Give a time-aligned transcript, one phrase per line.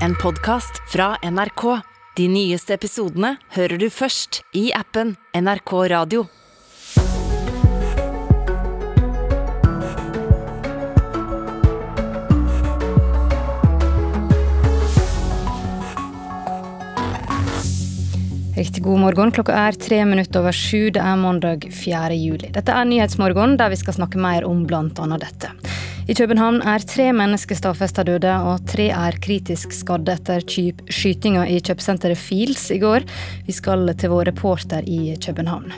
[0.00, 1.80] en podkast fra NRK.
[2.16, 6.26] De nyeste episodene hører du først i appen NRK Radio.
[18.54, 19.32] Riktig god morgen.
[19.34, 20.90] Klokka er tre minutter over sju.
[20.94, 22.14] Det er mandag 4.
[22.14, 22.52] juli.
[22.54, 25.18] Dette er Nyhetsmorgen, der vi skal snakke mer om bl.a.
[25.18, 25.50] dette.
[26.04, 31.56] I København er tre mennesker stadfesta døde, og tre er kritisk skadde etter skytinga i
[31.64, 33.06] kjøpesenteret Fields i går.
[33.46, 35.72] Vi skal til vår reporter i København.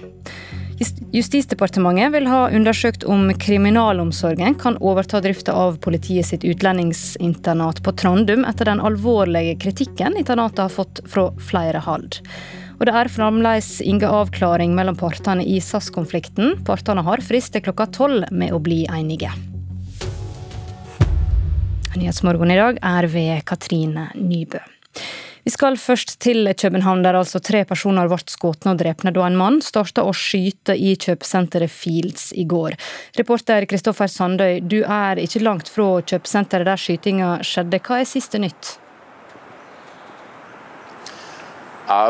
[1.14, 8.44] Justisdepartementet vil ha undersøkt om kriminalomsorgen kan overta drifta av politiet sitt utlendingsinternat på Trandum
[8.50, 12.18] etter den alvorlige kritikken internatet har fått fra flere hold.
[12.76, 16.58] Og det er fremdeles ingen avklaring mellom partene i SAS-konflikten.
[16.66, 19.30] Partene har frist til klokka tolv med å bli enige.
[21.96, 24.60] Nyhetsmorgen i dag er ved Katrine Nybø.
[25.46, 29.38] Vi skal først til København, der altså tre personer ble skutt og drepne da en
[29.38, 32.74] mann starta å skyte i kjøpesenteret Fields i går.
[33.16, 37.80] Reporter Kristoffer Sandøy, du er ikke langt fra kjøpesenteret der skytinga skjedde.
[37.86, 38.74] Hva er siste nytt?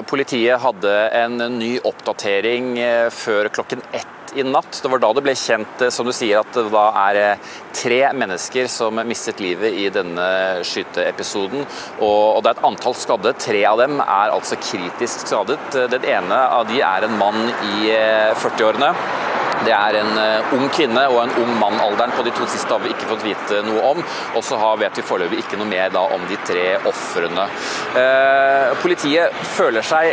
[0.08, 4.80] Politiet hadde en ny oppdatering eh, før klokken ett i natt.
[4.82, 7.52] Det var da det ble kjent eh, som du sier, at det da er eh,
[7.76, 10.26] tre mennesker som mistet livet i denne
[10.66, 11.64] skyteepisoden.
[12.04, 13.34] Og det er et antall skadde.
[13.40, 15.60] Tre av dem er altså kritisk skadet.
[15.92, 17.90] Den ene av de er en mann i
[18.40, 18.92] 40-årene.
[19.66, 20.18] Det er en
[20.54, 21.78] ung kvinne og en ung mann.
[21.80, 24.02] Alderen på de to siste har vi ikke fått vite noe om.
[24.36, 27.48] Og så vet vi foreløpig ikke noe mer om de tre ofrene.
[27.96, 30.12] Eh, politiet føler seg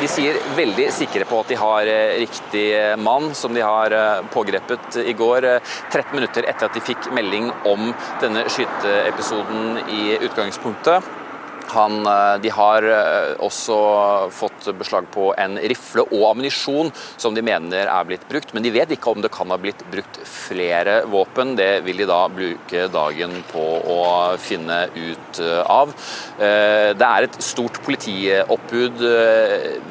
[0.00, 2.66] de sier veldig sikre på at de har uh, riktig
[3.02, 3.94] mann, som de har
[4.32, 5.48] pågrepet i går.
[5.90, 7.90] 13 minutter etter at de fikk melding om
[8.22, 11.21] denne skyteepisoden i utgangspunktet.
[11.70, 13.76] Han, eh, de har eh, også
[14.34, 18.72] fått beslag på en rifle og ammunisjon som de mener er blitt brukt, men de
[18.74, 21.54] vet ikke om det kan ha blitt brukt flere våpen.
[21.58, 23.64] Det vil de da bruke dagen på
[23.94, 24.02] å
[24.42, 25.94] finne ut eh, av.
[26.42, 29.00] Det er et stort politioppbud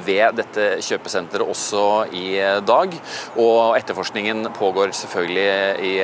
[0.05, 1.83] ved dette kjøpesenteret også
[2.17, 2.35] i
[2.65, 2.93] dag,
[3.39, 5.49] og etterforskningen pågår selvfølgelig
[5.87, 5.95] i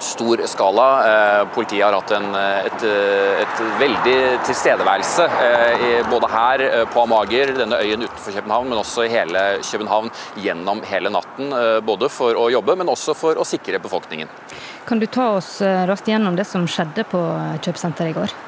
[0.00, 0.86] stor skala.
[1.10, 2.84] Eh, politiet har hatt en, et,
[3.44, 4.16] et, veldig
[4.48, 9.44] tilstedeværelse eh, både her eh, på Amager, denne øyen utenfor København, men også i hele
[9.70, 11.54] København gjennom hele natten.
[11.86, 14.30] Både for å jobbe, men også for å sikre befolkningen.
[14.88, 17.20] Kan du ta oss raskt gjennom det som skjedde på
[17.60, 18.38] kjøpesenteret i går?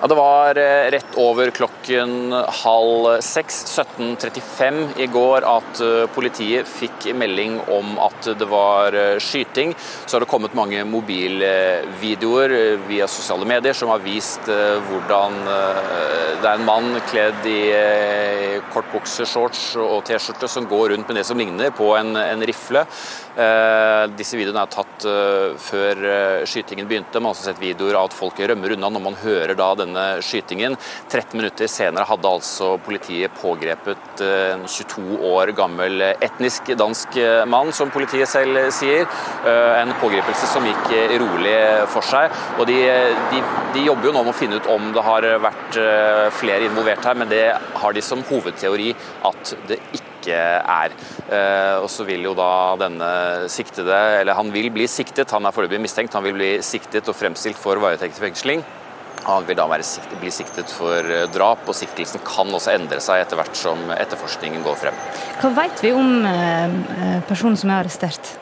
[0.00, 6.70] Ja, Det var eh, rett over klokken halv seks, 17.35 i går, at eh, politiet
[6.70, 9.74] fikk melding om at det var eh, skyting.
[10.06, 12.54] Så har det kommet mange mobilvideoer
[12.86, 17.60] via sosiale medier som har vist hvordan det er en mann kledd i
[18.70, 22.86] kortbukse, shorts og T-skjorte som går rundt med det som ligner på en, en rifle.
[24.18, 25.04] Disse videoene er tatt
[25.62, 26.00] før
[26.48, 27.20] skytingen begynte.
[27.20, 30.06] Man har også sett videoer av at folk rømmer unna når man hører da denne
[30.24, 30.74] skytingen.
[31.08, 37.44] 13 minutter senere hadde altså politiet pågrepet eh, en 22 år gammel etnisk dansk eh,
[37.48, 39.06] mann, som politiet selv sier.
[39.46, 41.56] Eh, en pågripelse som gikk rolig
[41.92, 42.34] for seg.
[42.58, 42.78] og de,
[43.32, 43.42] de,
[43.76, 45.78] de jobber jo nå med å finne ut om det har vært
[46.38, 47.44] flere involvert her, men det
[47.82, 48.92] har de som hovedteori
[49.28, 50.94] at det ikke er.
[51.82, 52.50] Og så vil jo da
[52.80, 53.12] denne
[53.52, 57.16] siktede, eller han vil bli siktet, han er foreløpig mistenkt, han vil bli siktet og
[57.16, 58.64] fremstilt for varetektsfengsling.
[59.28, 63.20] Han vil da siktet, bli siktet for eh, drap, og siktelsen kan også endre seg
[63.20, 65.00] etter hvert som etterforskningen går frem.
[65.42, 68.36] Hva vet vi om eh, eh, personen som er arrestert?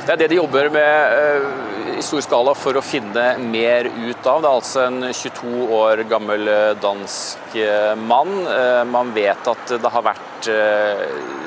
[0.00, 4.40] Det er det de jobber med i stor skala for å finne mer ut av.
[4.42, 6.50] Det er altså en 22 år gammel
[6.82, 7.49] dansk
[8.00, 8.32] mann.
[8.90, 10.30] Man vet at det har vært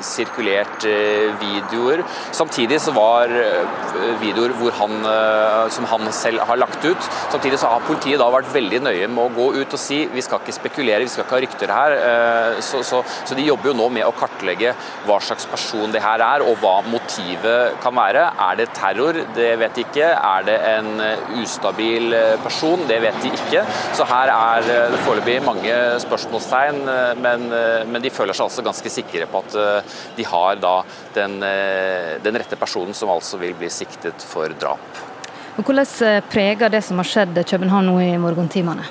[0.04, 2.02] sirkulert eh, videoer.
[2.34, 7.10] Samtidig så var eh, videoer han, eh, som han selv har lagt ut.
[7.32, 10.22] Samtidig så har politiet da vært veldig nøye med å gå ut og si vi
[10.24, 11.96] skal ikke spekulere, vi skal ikke ha rykter her.
[12.64, 14.74] Så, så, så de jobber jo nå med å kartlegge
[15.06, 18.26] hva slags person det her er, og hva motivet kan være.
[18.48, 19.18] Er det terror?
[19.36, 20.10] Det vet de ikke.
[20.14, 20.90] Er det en
[21.40, 22.14] ustabil
[22.44, 22.84] person?
[22.88, 23.64] Det vet de ikke.
[23.96, 26.80] Så her er det foreløpig mange spørsmålstegn,
[27.22, 27.46] men,
[27.90, 30.74] men de føler seg altså ganske sikre på at eh, de har da
[31.14, 35.02] den, eh, den rette personen som altså vil bli siktet for drap.
[35.56, 38.86] Hvordan eh, preger det som har skjedd København nå i morgentimene?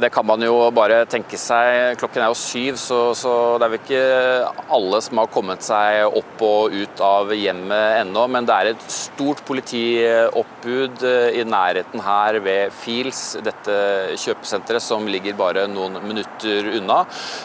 [0.00, 1.96] Det kan man jo bare tenke seg.
[1.98, 6.18] Klokken er jo syv, så, så, det er vel ikke alle som har kommet seg
[6.18, 8.26] opp og ut av hjemmet ennå.
[8.30, 13.78] Men det er et stort politioppbud eh, i nærheten her ved Fields, dette
[14.20, 17.00] kjøpesenteret som ligger bare noen minutter unna.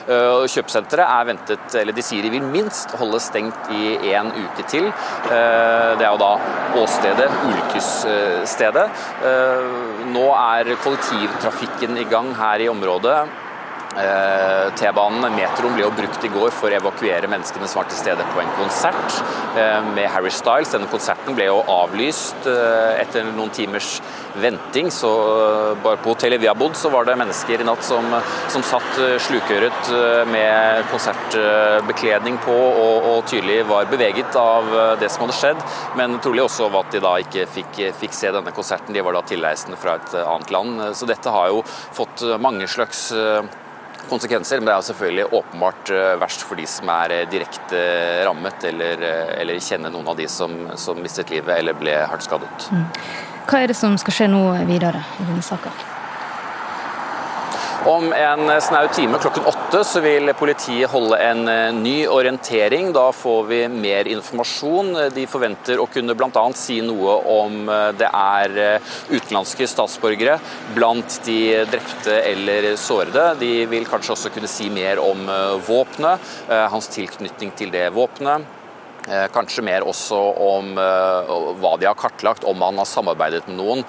[0.06, 4.68] Eh, kjøpesenteret er ventet, eller de sier de vil minst holde stengt i en uke
[4.70, 4.92] til.
[4.92, 6.34] Eh, det er jo da
[6.84, 8.86] åstedet, ulykkesstedet.
[10.14, 13.43] Nå er kollektivtrafikken i gang her i området.
[13.94, 18.00] Eh, T-banen, metroen, ble jo brukt i går for å evakuere menneskene som var til
[18.00, 19.20] stede på en konsert
[19.60, 20.72] eh, med Harry Styles.
[20.74, 24.00] Denne konserten ble jo avlyst eh, etter noen timers
[24.42, 24.90] venting.
[24.90, 25.12] Så
[25.84, 28.08] bare på hotellet vi har bodd, så var det mennesker i natt som,
[28.50, 29.92] som satt slukøret
[30.32, 35.62] med konsertbekledning på og, og, tydelig var beveget av det som hadde skjedd.
[36.00, 38.96] Men trolig også av at de da ikke fikk, fikk se denne konserten.
[38.96, 40.82] De var da tilreisende fra et annet land.
[40.98, 43.12] Så dette har jo fått mange slags
[44.10, 47.82] konsekvenser, men det er selvfølgelig åpenbart eh, verst for de som er eh, direkte
[48.28, 52.26] rammet, eller, eh, eller kjenner noen av de som, som mistet livet eller ble hardt
[52.28, 52.70] skadet.
[52.72, 52.86] Mm.
[53.48, 55.74] Hva er det som skal skje nå videre i denne saka?
[57.86, 62.92] Om en snau time klokken åtte så vil politiet holde en eh, ny orientering.
[62.96, 64.94] Da får vi mer informasjon.
[65.16, 66.44] De forventer å kunne bl.a.
[66.56, 70.38] si noe om eh, det er eh, utenlandske statsborgere
[70.78, 71.40] blant de
[71.72, 73.26] drepte eller sårede.
[73.42, 75.28] De vil kanskje også kunne si mer om
[75.68, 76.22] våpenet,
[76.72, 78.46] hans tilknytning til det våpenet.
[79.34, 83.84] Kanskje mer også om hva de har kartlagt, om han har samarbeidet med noen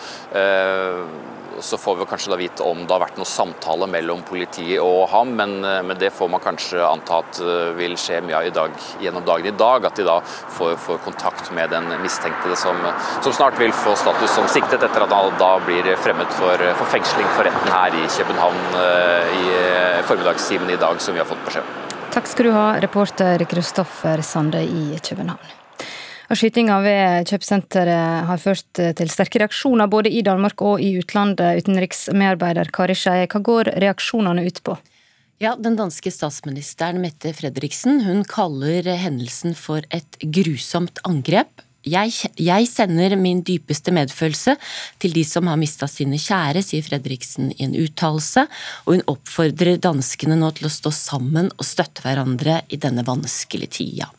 [1.61, 5.09] så får vi kanskje da vite om det har vært noe samtale mellom politiet og
[5.13, 8.49] ham, men, eh, men det får man kanskje anta at eh, vil skje mye av
[8.49, 9.87] i dag, gjennom dagen i dag.
[9.89, 12.79] At de da får, får kontakt med den mistenkte som,
[13.21, 16.93] som, snart vil få status som siktet, etter at han da blir fremmet for, for
[16.93, 19.59] fengsling for retten her i København eh, i
[20.09, 21.83] formiddagstimen i dag, som vi har fått beskjed om.
[22.15, 25.64] Takk skal du ha, reporter Kristoffer Sande i København.
[26.31, 31.61] Og Skytinga ved kjøpesenteret har ført til sterke reaksjoner både i Danmark og i utlandet.
[31.61, 34.79] Utenriksmedarbeider Kari Skeie, hva går reaksjonene ut på?
[35.43, 41.61] Ja, Den danske statsministeren Mette Fredriksen hun kaller hendelsen for et grusomt angrep.
[41.85, 44.57] Jeg, jeg, sender min dypeste medfølelse
[45.03, 48.47] til de som har mista sine kjære, sier Fredriksen i en uttalelse,
[48.87, 53.77] og hun oppfordrer danskene nå til å stå sammen og støtte hverandre i denne vanskelige
[53.81, 54.11] tida.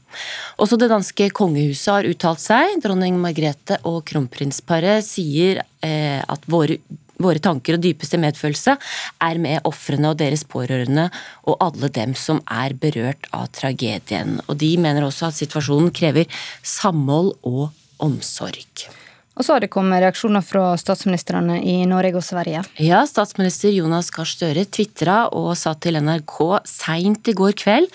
[0.61, 2.77] Også det danske kongehuset har uttalt seg.
[2.83, 6.79] Dronning Margrethe og kronprinsparet sier eh, at våre
[7.21, 8.75] Våre tanker og dypeste medfølelse
[9.23, 11.07] er med ofrene og deres pårørende
[11.47, 14.39] og alle dem som er berørt av tragedien.
[14.49, 16.27] Og de mener også at situasjonen krever
[16.61, 17.69] samhold og
[18.03, 18.87] omsorg.
[19.35, 22.61] Og så har det kommet reaksjoner fra statsministrene i Norge og Sverige.
[22.79, 26.37] Ja, statsminister Jonas Gahr Støre tvitra og sa til NRK
[26.69, 27.89] seint i går kveld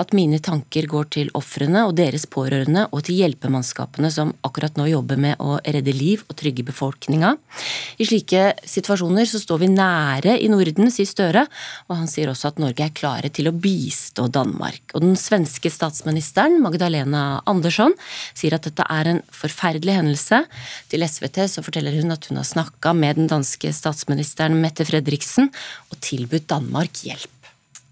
[0.00, 4.86] at mine tanker går til ofrene og deres pårørende og til hjelpemannskapene som akkurat nå
[4.88, 7.34] jobber med å redde liv og trygge befolkninga.
[8.00, 11.44] I slike situasjoner så står vi nære i Norden, sier Støre,
[11.90, 14.96] og han sier også at Norge er klare til å bistå Danmark.
[14.96, 17.92] Og den svenske statsministeren, Magdalena Andersson,
[18.32, 20.42] sier at dette er en forferdelig hendelse
[20.96, 25.50] til SVT så forteller hun at hun har snakka med den danske statsministeren Mette Fredriksen
[25.90, 27.50] og tilbudt Danmark hjelp.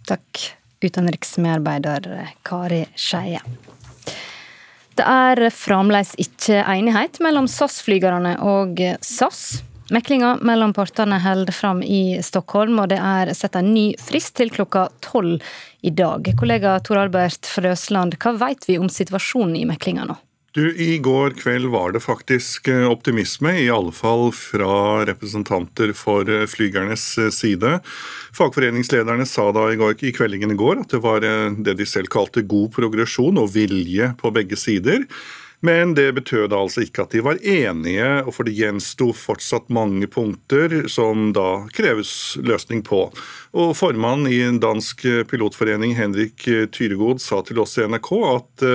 [0.08, 0.40] Takk,
[0.84, 3.42] utenriksmedarbeider Kari Skeie.
[4.94, 9.62] Det er fremdeles ikke enighet mellom SAS-flygerne og SAS.
[9.92, 14.52] Meklinga mellom partene holder fram i Stockholm, og det er satt en ny frist til
[14.54, 15.42] klokka tolv
[15.84, 16.30] i dag.
[16.40, 20.16] Kollega Tor Albert Frøsland, hva vet vi om situasjonen i meklinga nå?
[20.54, 26.28] Du, I går kveld var det faktisk eh, optimisme, i alle fall fra representanter for
[26.30, 27.80] eh, flygernes eh, side.
[28.38, 32.06] Fagforeningslederne sa da i, går, i kveldingen i går at det var det de selv
[32.14, 35.02] kalte god progresjon og vilje på begge sider.
[35.66, 40.06] Men det betød altså ikke at de var enige, og for det gjensto fortsatt mange
[40.06, 43.08] punkter som da kreves løsning på.
[43.58, 48.68] Og formann i en dansk pilotforening, Henrik Tyregod, sa til oss i NRK at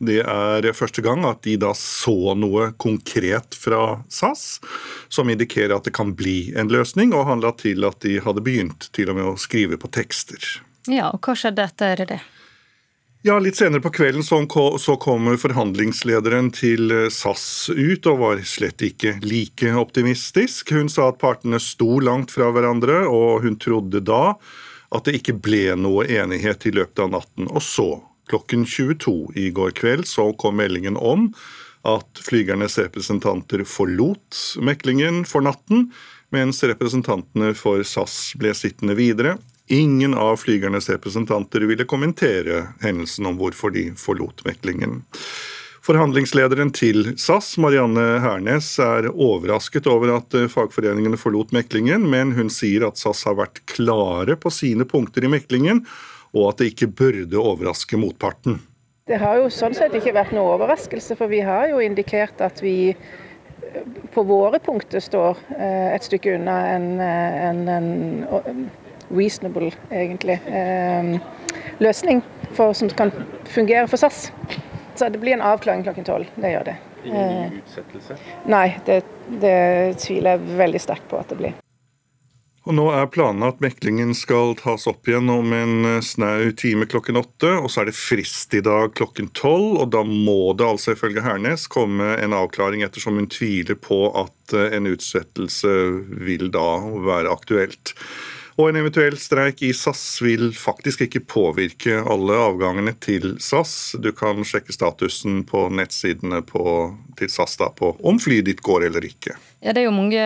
[0.00, 4.58] det er første gang at de da så noe konkret fra SAS
[5.12, 8.88] som indikerer at det kan bli en løsning, og handla til at de hadde begynt
[8.96, 10.40] til og med å skrive på tekster.
[10.88, 12.20] Ja, og Hva skjedde etter det?
[13.22, 19.18] Ja, Litt senere på kvelden så kom forhandlingslederen til SAS ut og var slett ikke
[19.20, 20.72] like optimistisk.
[20.72, 24.38] Hun sa at partene sto langt fra hverandre, og hun trodde da
[24.90, 27.50] at det ikke ble noe enighet i løpet av natten.
[27.52, 27.90] Og så
[28.30, 31.32] Klokken 22 i går kveld så kom meldingen om
[31.82, 35.90] at flygernes representanter forlot meklingen for natten.
[36.30, 39.32] mens representantene for SAS ble sittende videre.
[39.66, 45.00] Ingen av flygernes representanter ville kommentere hendelsen om hvorfor de forlot meklingen.
[45.82, 52.86] Forhandlingslederen til SAS, Marianne Hernes, er overrasket over at fagforeningene forlot meklingen, men hun sier
[52.86, 55.82] at SAS har vært klare på sine punkter i meklingen,
[56.34, 58.60] og at det ikke burde overraske motparten.
[59.10, 62.62] Det har jo sånn sett ikke vært noe overraskelse, for vi har jo indikert at
[62.62, 62.94] vi
[64.14, 68.70] på våre punkter står eh, et stykke unna en, eh, en, en
[69.10, 71.16] reasonable, egentlig, eh,
[71.82, 72.22] løsning
[72.52, 73.12] for, som kan
[73.50, 74.30] fungere for SAS.
[74.94, 76.30] Så det blir en avklaring klokken tolv.
[76.36, 76.76] Det gjør det.
[77.04, 78.18] Ingen utsettelse?
[78.50, 79.00] Nei, det,
[79.40, 79.58] det
[80.02, 81.58] tviler jeg veldig sterkt på at det blir.
[82.68, 87.16] Og Nå er planen at meklingen skal tas opp igjen om en snau time klokken
[87.16, 87.54] åtte.
[87.56, 91.24] og Så er det frist i dag klokken tolv, og da må det altså ifølge
[91.24, 95.72] Hernes komme en avklaring ettersom hun tviler på at en utsettelse
[96.20, 96.68] vil da
[97.08, 97.94] være aktuelt.
[98.60, 103.94] Og en eventuell streik i SAS vil faktisk ikke påvirke alle avgangene til SAS.
[103.96, 106.64] Du kan sjekke statusen på nettsidene på,
[107.16, 109.38] til SAS da, på om flyet ditt går eller ikke.
[109.60, 110.20] Ja, Det er jo mange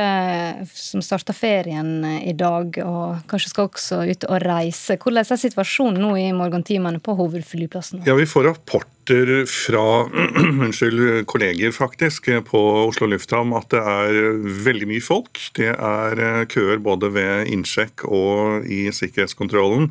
[0.79, 4.95] som starter ferien i dag, og kanskje skal også ut og reise.
[4.95, 8.05] Hvordan er situasjonen nå i morgentimene på hovedflyplassen?
[8.07, 10.07] Ja, Vi får rapporter fra
[10.69, 14.39] unnskyld, kolleger faktisk på Oslo lufthavn at det er
[14.69, 15.43] veldig mye folk.
[15.59, 19.91] Det er køer både ved innsjekk og i sikkerhetskontrollen.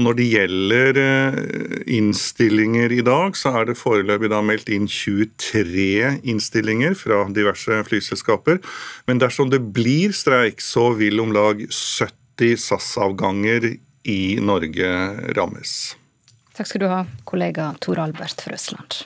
[0.00, 1.34] Og Når det gjelder eh,
[1.92, 8.62] innstillinger i dag, så er det foreløpig da meldt inn 23 innstillinger fra diverse flyselskaper.
[9.04, 13.74] Men dersom det blir streik, så vil om lag 70 SAS-avganger
[14.08, 14.88] i Norge
[15.36, 15.76] rammes.
[16.56, 19.02] Takk skal du ha, kollega Tor Albert Frøsland.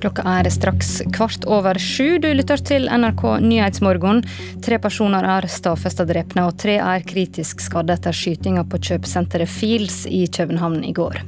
[0.00, 2.16] Klokka er straks kvart over sju.
[2.22, 4.22] Du lytter til NRK Nyhetsmorgen.
[4.64, 10.06] Tre personer er stadfesta drepne, og tre er kritisk skadde etter skytinga på kjøpesenteret Fields
[10.08, 11.20] i København i går.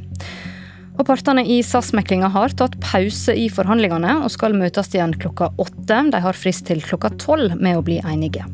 [0.96, 6.02] Og Partene i SAS-meklinga har tatt pause i forhandlingene og skal møtes igjen klokka åtte.
[6.08, 8.48] De har frist til klokka tolv med å bli enige.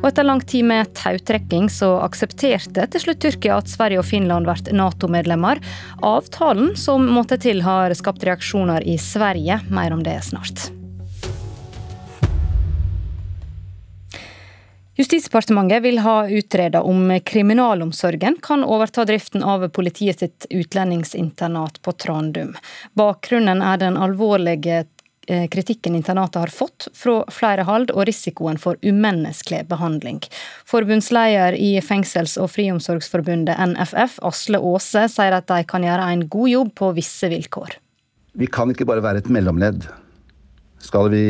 [0.00, 4.48] Og etter lang tid med tautrekking så aksepterte til slutt Tyrkia at Sverige og Finland
[4.48, 5.60] blir Nato-medlemmer.
[6.00, 9.60] Avtalen som måtte til har skapt reaksjoner i Sverige.
[9.68, 10.70] Mer om det snart.
[14.96, 22.56] Justisdepartementet vil ha utreda om kriminalomsorgen kan overta driften av politiet sitt utlendingsinternat på Trandum.
[22.96, 24.82] Bakgrunnen er den alvorlige
[25.26, 30.22] kritikken internatet har fått fra flere hold, og risikoen for umenneskelig behandling.
[30.68, 36.50] Forbundsleder i Fengsels- og friomsorgsforbundet NFF, Asle Aase, sier at de kan gjøre en god
[36.50, 37.76] jobb på visse vilkår.
[38.40, 39.86] Vi kan ikke bare være et mellomledd.
[40.80, 41.22] Skal vi,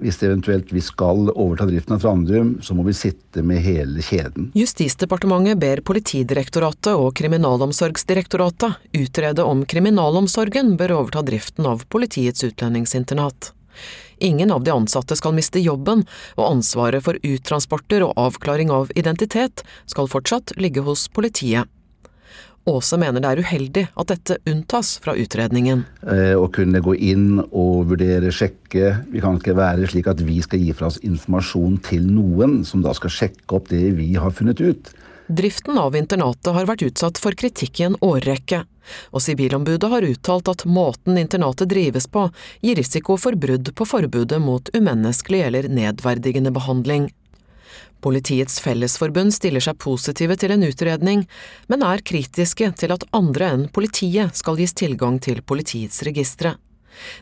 [0.00, 4.48] hvis eventuelt vi skal overta driften av Trandum, så må vi sitte med hele kjeden.
[4.56, 13.52] Justisdepartementet ber Politidirektoratet og Kriminalomsorgsdirektoratet utrede om kriminalomsorgen bør overta driften av politiets utlendingsinternat.
[14.20, 16.06] Ingen av de ansatte skal miste jobben,
[16.36, 21.68] og ansvaret for uttransporter og avklaring av identitet skal fortsatt ligge hos politiet.
[22.68, 25.86] Aase mener det er uheldig at dette unntas fra utredningen.
[26.04, 28.92] Eh, å kunne gå inn og vurdere, sjekke.
[29.08, 32.84] Vi kan ikke være slik at vi skal gi fra oss informasjon til noen som
[32.84, 34.92] da skal sjekke opp det vi har funnet ut.
[35.30, 38.64] Driften av internatet har vært utsatt for kritikk i en årrekke,
[39.14, 42.24] og Sivilombudet har uttalt at måten internatet drives på
[42.66, 47.06] gir risiko for brudd på forbudet mot umenneskelig eller nedverdigende behandling.
[48.00, 51.26] Politiets Fellesforbund stiller seg positive til en utredning,
[51.68, 56.56] men er kritiske til at andre enn politiet skal gis tilgang til politiets registre.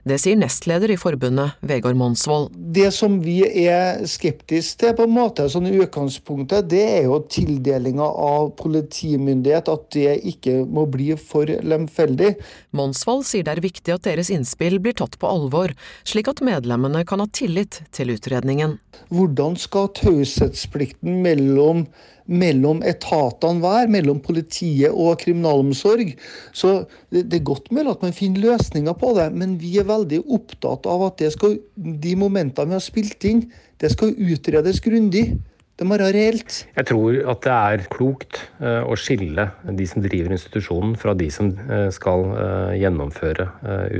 [0.09, 2.51] Det sier nestleder i forbundet, Vegard Monsvold.
[2.55, 7.21] Det som vi er skeptiske til, på en måte, sånn i utgangspunktet, det er jo
[7.31, 9.71] tildelinga av politimyndighet.
[9.73, 12.35] At det ikke må bli for lemfeldig.
[12.77, 15.75] Monsvold sier det er viktig at deres innspill blir tatt på alvor,
[16.09, 18.79] slik at medlemmene kan ha tillit til utredningen.
[19.15, 21.87] Hvordan skal taushetsplikten mellom
[22.29, 26.15] mellom etatene hver, mellom politiet og kriminalomsorg.
[26.53, 26.75] Så
[27.09, 30.23] det, det, er godt mulig at man finner løsninger på det, men vi er veldig
[30.27, 33.47] opptatt av at skal, de momentene vi har spilt inn,
[33.79, 35.31] det skal utredes grundig.
[35.79, 36.65] Det må være reelt.
[36.75, 39.45] Jeg tror at det er klokt eh, å skille
[39.79, 43.47] de som driver institusjonen fra de som eh, skal eh, gjennomføre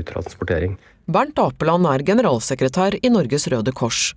[0.01, 0.75] uttransportering.
[1.09, 4.09] Bernt Apeland er generalsekretær i Norges Røde Kors.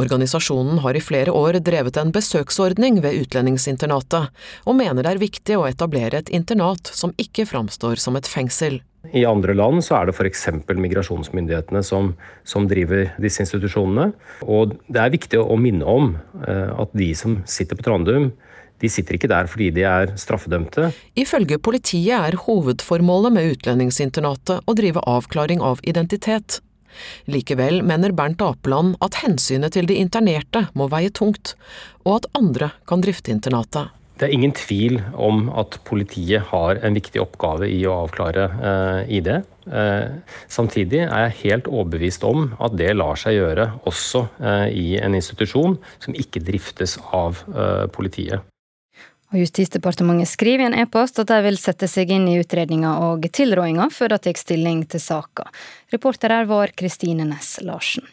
[0.00, 4.30] Organisasjonen har i flere år drevet en besøksordning ved utlendingsinternatet,
[4.66, 8.80] og mener det er viktig å etablere et internat som ikke framstår som et fengsel.
[9.10, 10.46] I andre land så er det f.eks.
[10.70, 12.12] migrasjonsmyndighetene som,
[12.46, 14.12] som, driver disse institusjonene.
[14.46, 16.14] Og det er viktig å minne om
[16.46, 18.30] eh, at de som sitter på Trandum,
[18.82, 20.90] de sitter ikke der fordi de er straffedømte.
[21.18, 26.60] Ifølge politiet er hovedformålet med utlendingsinternatet å drive avklaring av identitet.
[27.30, 31.54] Likevel mener Bernt Apeland at hensynet til de internerte må veie tungt,
[32.06, 33.92] og at andre kan drifte internatet.
[34.20, 39.16] Det er ingen tvil om at politiet har en viktig oppgave i å avklare eh,
[39.18, 39.30] ID.
[39.66, 44.86] Eh, samtidig er jeg helt overbevist om at det lar seg gjøre også eh, i
[45.02, 48.46] en institusjon som ikke driftes av eh, politiet.
[49.32, 53.24] Og Justisdepartementet skriver i en e-post at de vil sette seg inn i utredninga og
[53.32, 55.48] tilrådinga før de tar stilling til saka.
[55.92, 58.04] Reporter her var Kristine Næss Larsen.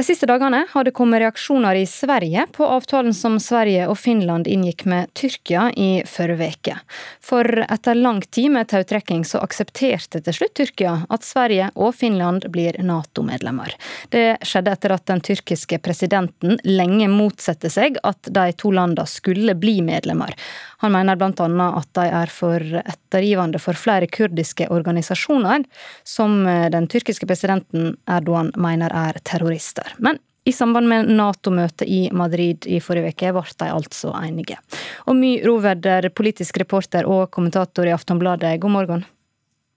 [0.00, 4.46] De siste dagene har det kommet reaksjoner i Sverige på avtalen som Sverige og Finland
[4.48, 6.76] inngikk med Tyrkia i forrige uke.
[7.20, 12.46] For etter lang tid med tautrekking så aksepterte til slutt Tyrkia at Sverige og Finland
[12.48, 13.74] blir Nato-medlemmer.
[14.08, 19.52] Det skjedde etter at den tyrkiske presidenten lenge motsatte seg at de to landene skulle
[19.52, 20.32] bli medlemmer.
[20.80, 21.68] Han mener bl.a.
[21.68, 25.68] at de er for ettergivende for flere kurdiske organisasjoner,
[26.08, 30.02] som den tyrkiske presidenten Erdogan mener er terrorister stater.
[30.02, 34.58] Men i samband med Nato-møtet i Madrid i forrige uke ble de altså enige.
[35.06, 39.04] Og My Roverder, politisk reporter og kommentator i Aftonbladet, god morgen.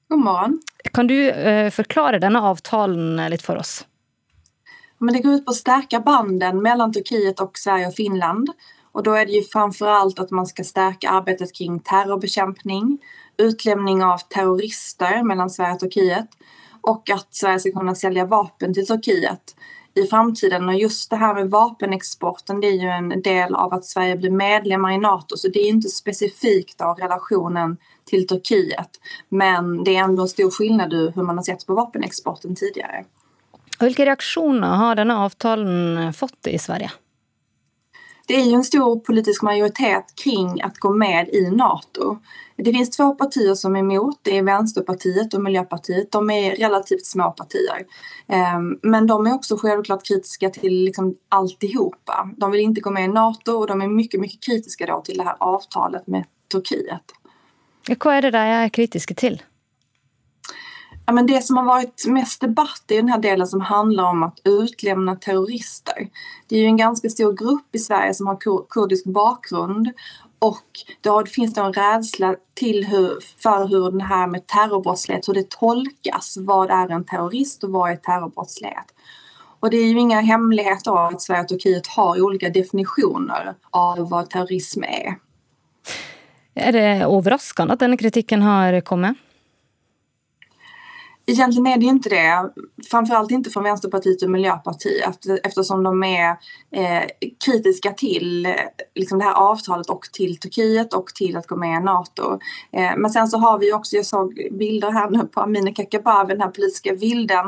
[0.10, 0.60] God morgen.
[0.93, 3.84] Kan du uh, forklare denne avtalen litt for oss?
[5.00, 8.53] Men det går ut på å stärka banden mellom Turkiet og Sverige og Finland.
[8.93, 13.00] Og da er det jo framfor alt at man skal stärka arbeidet kring terrorbekämpning,
[13.38, 16.43] utlämning av terrorister mellom Sverige og Turkiet
[16.84, 19.53] og at Sverige skal kunne selge vapen til Turkiet
[19.95, 20.69] i framtiden.
[20.69, 24.31] Och just det här med vapenexporten det är ju en del av att Sverige blir
[24.31, 28.89] medlemmar i NATO så det är inte specifikt av relationen till Turkiet.
[29.29, 33.05] Men det är ändå en stor skillnad hur man har sett på vapenexporten tidigare.
[33.79, 36.91] Hvilke reaksjoner har denne avtalen fått i Sverige?
[38.27, 42.18] Det är ju en stor politisk majoritet kring att gå med i NATO.
[42.56, 46.12] Det finns två partier som är emot, det är Vänsterpartiet och Miljöpartiet.
[46.12, 47.86] De är relativt små partier.
[48.27, 52.30] Ehm, men de är också självklart kritiska till liksom alltihopa.
[52.38, 55.17] De vill inte gå med i NATO och de är mycket, mycket kritiska då till
[55.17, 57.04] det här avtalet med Turkiet.
[58.04, 59.41] Vad är det de är kritiska till?
[61.06, 64.24] Ja, men det som har varit mest debatt i den här delen som handlar om
[64.24, 66.08] att utlämna terrorister.
[66.48, 69.92] Det är ju en ganska stor grupp i Sverige som har kurdisk bakgrund
[70.39, 70.68] och
[71.02, 76.38] då finns det en rädsla till hur, för hur här med terrorbrottslighet, hur det tolkas.
[76.39, 78.86] Vad är en terrorist och vad är terrorbrottslighet?
[79.60, 84.30] Och det är ju inga hemligheter att Sverige och Turkiet har olika definitioner av vad
[84.30, 85.16] terrorism är.
[86.54, 89.18] Är det överraskande att den kritiken har kommit?
[91.25, 92.49] Egentligen är det inte det.
[92.91, 96.29] Framförallt inte från Vänsterpartiet och Miljöpartiet eftersom de är
[96.71, 97.03] eh,
[97.45, 98.51] kritiska till eh,
[98.95, 102.39] liksom det här avtalet och till Turkiet och till att gå med i NATO.
[102.71, 106.27] Eh, men sen så har vi också, jag såg bilder här nu på Amineh Kakabaveh,
[106.27, 107.45] den här politiska bilden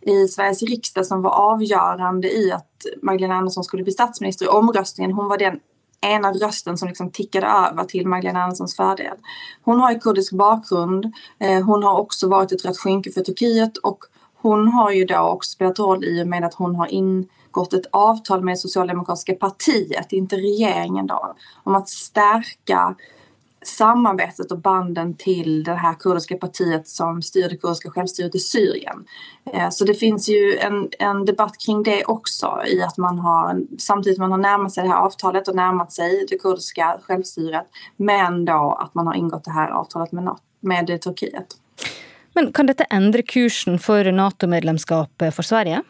[0.00, 5.12] i Sveriges riksdag som var avgörande i att Magdalena Andersson skulle bli statsminister i omröstningen.
[5.12, 5.60] Hon var den
[6.00, 9.16] ena rösten som liksom tickade över till Magdalena Anderssons fördel.
[9.64, 11.12] Hon har ju kurdisk bakgrund.
[11.38, 15.18] Hun hon har också varit ett rött skynke för Turkiet och hon har ju då
[15.18, 20.12] också spelat roll i och med att hon har ingått ett avtal med Socialdemokratiska partiet,
[20.12, 21.34] inte regeringen då,
[21.64, 22.94] om att stärka
[23.62, 29.04] samarbetet och banden till det här kurdiska partiet som styr det kurdiska självstyret i Syrien.
[29.52, 33.62] Eh, så det finns ju en, en debatt kring det också i att man har
[33.78, 37.66] samtidigt man har närmat sig det här avtalet och närmat sig det kurdiska självstyret
[37.96, 41.46] men då att man har ingått det här avtalet med, med Turkiet.
[42.34, 45.82] Men kan dette endre kursen for Nato-medlemskap for Sverige?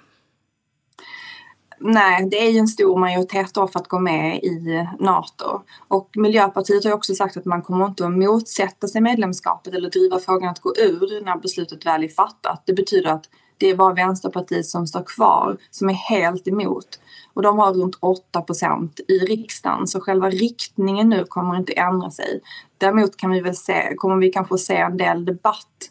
[1.81, 5.63] Nej, det är ju en stor majoritet då för att gå med i NATO.
[5.89, 10.19] Och Miljöpartiet har också sagt att man kommer inte att motsätta sig medlemskapet eller driva
[10.19, 12.63] frågan att gå ur när beslutet väl är fattat.
[12.67, 13.25] Det betyder att
[13.59, 17.01] det är bara Vänsterpartiet som står kvar som är helt emot.
[17.35, 22.41] Och de har runt 8% i riksdagen så själva riktningen nu kommer inte ändra sig.
[22.79, 25.91] Däremot kan vi väl se, kommer vi kanske se en del debatt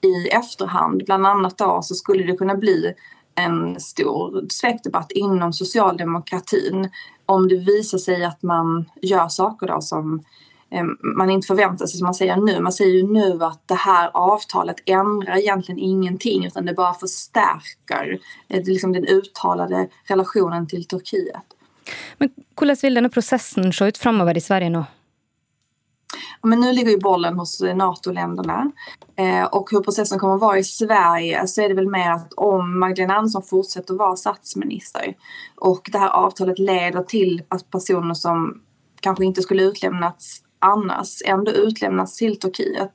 [0.00, 1.02] i efterhand.
[1.06, 2.94] Bland annat då så skulle det kunna bli
[3.34, 6.90] en stor svekdebatt inom socialdemokratin
[7.26, 10.24] om det visar sig att man gör saker då som
[10.70, 10.84] eh,
[11.16, 12.60] man inte förväntar sig som man säger nu.
[12.60, 18.18] Man säger ju nu att det här avtalet ändrar egentligen ingenting utan det bara förstärker
[18.48, 21.42] eh, liksom den uttalade relationen till Turkiet.
[22.18, 24.84] Men hvordan vil denne prosessen se ut framover i Sverige nå?
[26.44, 28.70] Men nu ligger ju bollen hos NATO-länderna.
[29.16, 32.32] Eh, och hur processen kommer att vara i Sverige så är det väl mer att
[32.32, 35.14] om Magdalena Andersson fortsätter vara statsminister
[35.56, 38.62] och det här avtalet leder till att personer som
[39.00, 42.92] kanske inte skulle utlämnats annars ändå utlämnas till Turkiet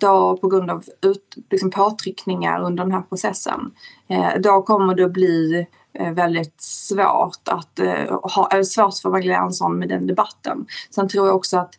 [0.00, 3.70] då på grund av ut, liksom påtryckningar under den här processen.
[4.08, 9.40] Eh, då kommer det att bli eh, väldigt svårt att eh, ha, svårt för Magdalena
[9.40, 10.66] Andersson med den debatten.
[10.90, 11.74] Sen tror jag också att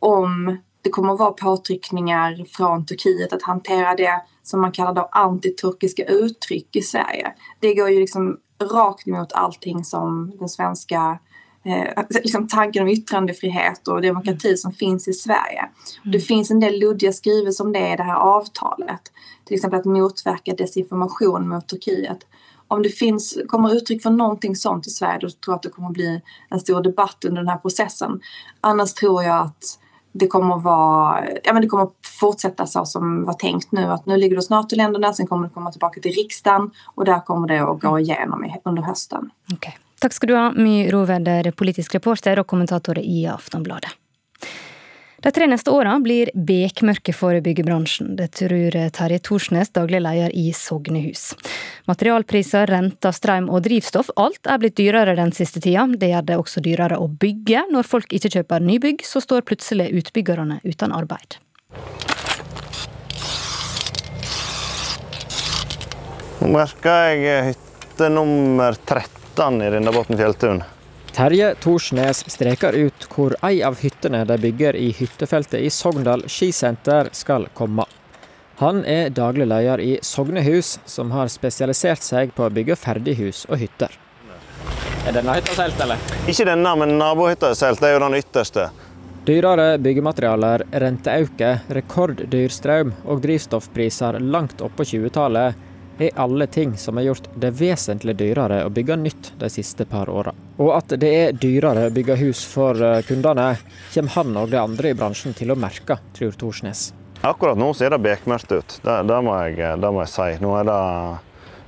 [0.00, 5.08] om det kommer att vara påtryckningar från Turkiet att hantera det som man kallar då
[5.12, 7.32] antiturkiska uttryck i Sverige.
[7.60, 11.18] Det går ju liksom rakt emot allting som den svenska
[11.64, 15.60] eh, liksom tanken om yttrandefrihet och demokrati som finns i Sverige.
[15.60, 16.12] Mm.
[16.12, 19.02] Det finns en del luddiga skrivelser om det i det här avtalet.
[19.44, 22.18] Till exempel att motverka desinformation mot Turkiet.
[22.68, 25.68] Om det finns, kommer uttryck för någonting sånt i Sverige då tror jag att det
[25.68, 28.20] kommer bli en stor debatt under den här processen.
[28.60, 29.78] Annars tror jag att
[30.12, 31.88] det kommer vara, ja men det kommer
[32.20, 35.54] fortsätta så som var tänkt nu att nu ligger det hos NATO-länderna, sen kommer det
[35.54, 39.30] komma tillbaka till riksdagen och där kommer det att gå igenom under hösten.
[39.52, 39.72] Okay.
[40.00, 43.99] Tack ska du ha, My Roveder, politisk reporter og kommentator i Aftonbladet.
[45.20, 48.14] De tre neste åra blir bekmørke for byggebransjen.
[48.16, 51.34] Det tror Terje Thorsnes, daglig leder i Sognehus.
[51.90, 55.84] Materialpriser, renter, strøm og drivstoff, alt er blitt dyrere den siste tida.
[55.92, 57.66] Det gjør det også dyrere å bygge.
[57.68, 61.36] Når folk ikke kjøper nybygg, så står plutselig utbyggerne uten arbeid.
[66.40, 70.64] Nå merker jeg hytte nummer 13 i Rindabotn fjelltun.
[71.12, 77.10] Terje Thorsnes streker ut hvor ei av hyttene de bygger i hyttefeltet i Sogndal skisenter
[77.12, 77.86] skal komme.
[78.60, 83.58] Han er daglig leder i Sognehus, som har spesialisert seg på å bygge ferdighus og
[83.62, 83.96] hytter.
[85.08, 86.02] Er denne hytta solgt, eller?
[86.28, 87.80] Ikke denne, men nabohytta er solgt.
[87.80, 88.68] Det er jo den ytterste.
[89.26, 95.66] Dyrere byggematerialer, renteauke, rekorddyr strøm og drivstoffpriser langt oppå 20-tallet
[96.02, 100.08] er alle ting som har gjort det vesentlig dyrere å bygge nytt de siste par
[100.08, 100.32] åra.
[100.60, 103.52] Og at det er dyrere å bygge hus for eh, kundene,
[103.94, 106.90] kommer han og de andre i bransjen til å merke, tror Thorsnes.
[107.20, 110.28] Akkurat nå ser det bekmørkt ut, det, det, må jeg, det, må jeg, si.
[110.40, 110.78] Nå er det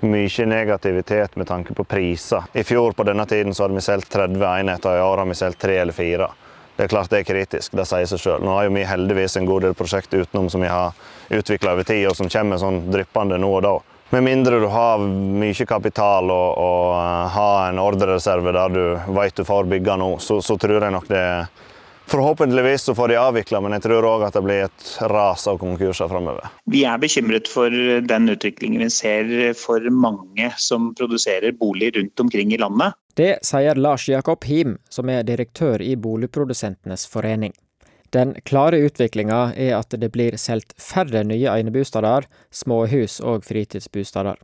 [0.08, 2.48] mye negativitet med tanke på priser.
[2.56, 5.60] I fjor på denne tiden hadde vi solgt 30 enheter, i år har vi solgt
[5.60, 6.30] tre eller fire.
[6.76, 8.44] Det er klart det er kritisk, det sier seg selv.
[8.46, 10.96] Nå har vi heldigvis en god del prosjekt utenom som vi har
[11.28, 13.74] utvikla over tid, og som kommer sånn dryppende nå og da.
[14.12, 14.98] Med mindre du har
[15.40, 20.08] mye kapital og, og uh, har en ordrereserve der du vet du får bygge nå,
[20.20, 21.22] så, så, tror jeg nok det
[22.12, 25.56] Forhåpentligvis så får de avvikla, men jeg tror òg at det blir et ras av
[25.62, 26.50] konkurser framover.
[26.68, 27.72] Vi er bekymret for
[28.04, 32.98] den utviklingen vi ser for mange som produserer bolig rundt omkring i landet.
[33.16, 37.54] Det sier Lars Jakob Him, som er direktør i Boligprodusentenes forening.
[38.12, 44.36] Den klare utviklinga er at det blir solgt færre nye enebosteder, småhus og fritidsbosteder.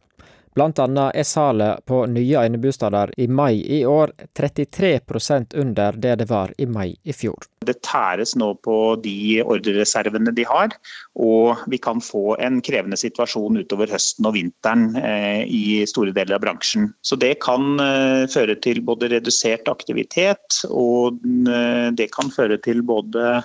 [0.58, 6.26] Blant annet er salet på nye enebosteder i mai i år 33% under det det
[6.26, 7.46] var i mai i fjor.
[7.62, 10.74] Det tæres nå på de ordrereservene de har,
[11.14, 16.40] og vi kan få en krevende situasjon utover høsten og vinteren eh, i store deler
[16.40, 16.90] av bransjen.
[17.06, 22.82] Så Det kan eh, føre til både redusert aktivitet, og eh, det kan føre til
[22.82, 23.38] både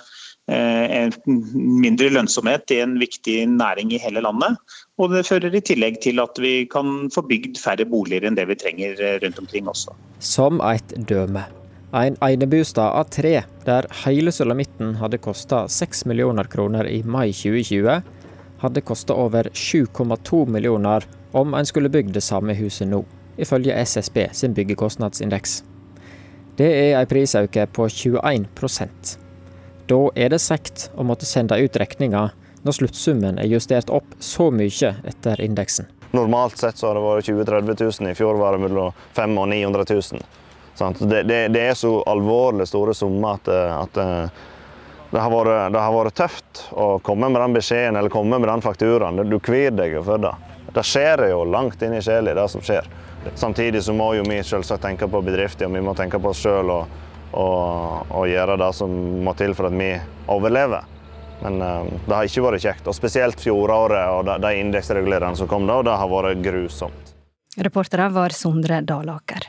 [0.52, 4.58] mindre lønnsomhet i en viktig næring i hele landet.
[5.00, 8.46] Og det fører i tillegg til at vi kan få bygd færre boliger enn det
[8.50, 9.96] vi trenger eh, rundt omkring også.
[10.20, 11.46] Som et døme.
[11.94, 18.00] En enebostad av tre, der hele sulamitten hadde kosta 6 millioner kroner i mai 2020,
[18.64, 23.04] hadde kosta over 7,2 millioner om en skulle bygd det samme huset nå,
[23.38, 25.62] ifølge SSB sin byggekostnadsindeks.
[26.58, 28.18] Det er en prisøkning på 21
[29.90, 32.30] da er det sagt å måtte sende ut regninga
[32.64, 35.90] når sluttsummen er justert opp så mye etter indeksen.
[36.14, 39.42] Normalt sett så har det vært 20 000-30 000, i fjor var det mellom 500
[39.42, 40.24] og 900 000.
[41.10, 43.98] Det, det, det, er så alvorlig store summer at, at
[45.10, 48.48] det, har vært, det, har vært, tøft å komme med den beskjeden eller komme med
[48.50, 49.20] den fakturaen.
[49.30, 50.32] Du kvir deg for det.
[50.74, 52.88] Det skjer jo langt inn i sjela, det som skjer.
[53.38, 56.42] Samtidig så må jo vi selvsagt tenke på bedrifter, og vi må tenke på oss
[56.42, 56.72] sjøl
[57.34, 58.92] og, gjøre det som
[59.26, 59.90] må til for at vi
[60.32, 60.86] overlever.
[61.42, 62.88] Men uh, det har ikke vært kjekt.
[62.88, 67.14] Og spesielt fjoråret og de, de indeksregulererne som kom da, og det har vært grusomt.
[67.60, 69.46] Reportere var Sondre Dalaker.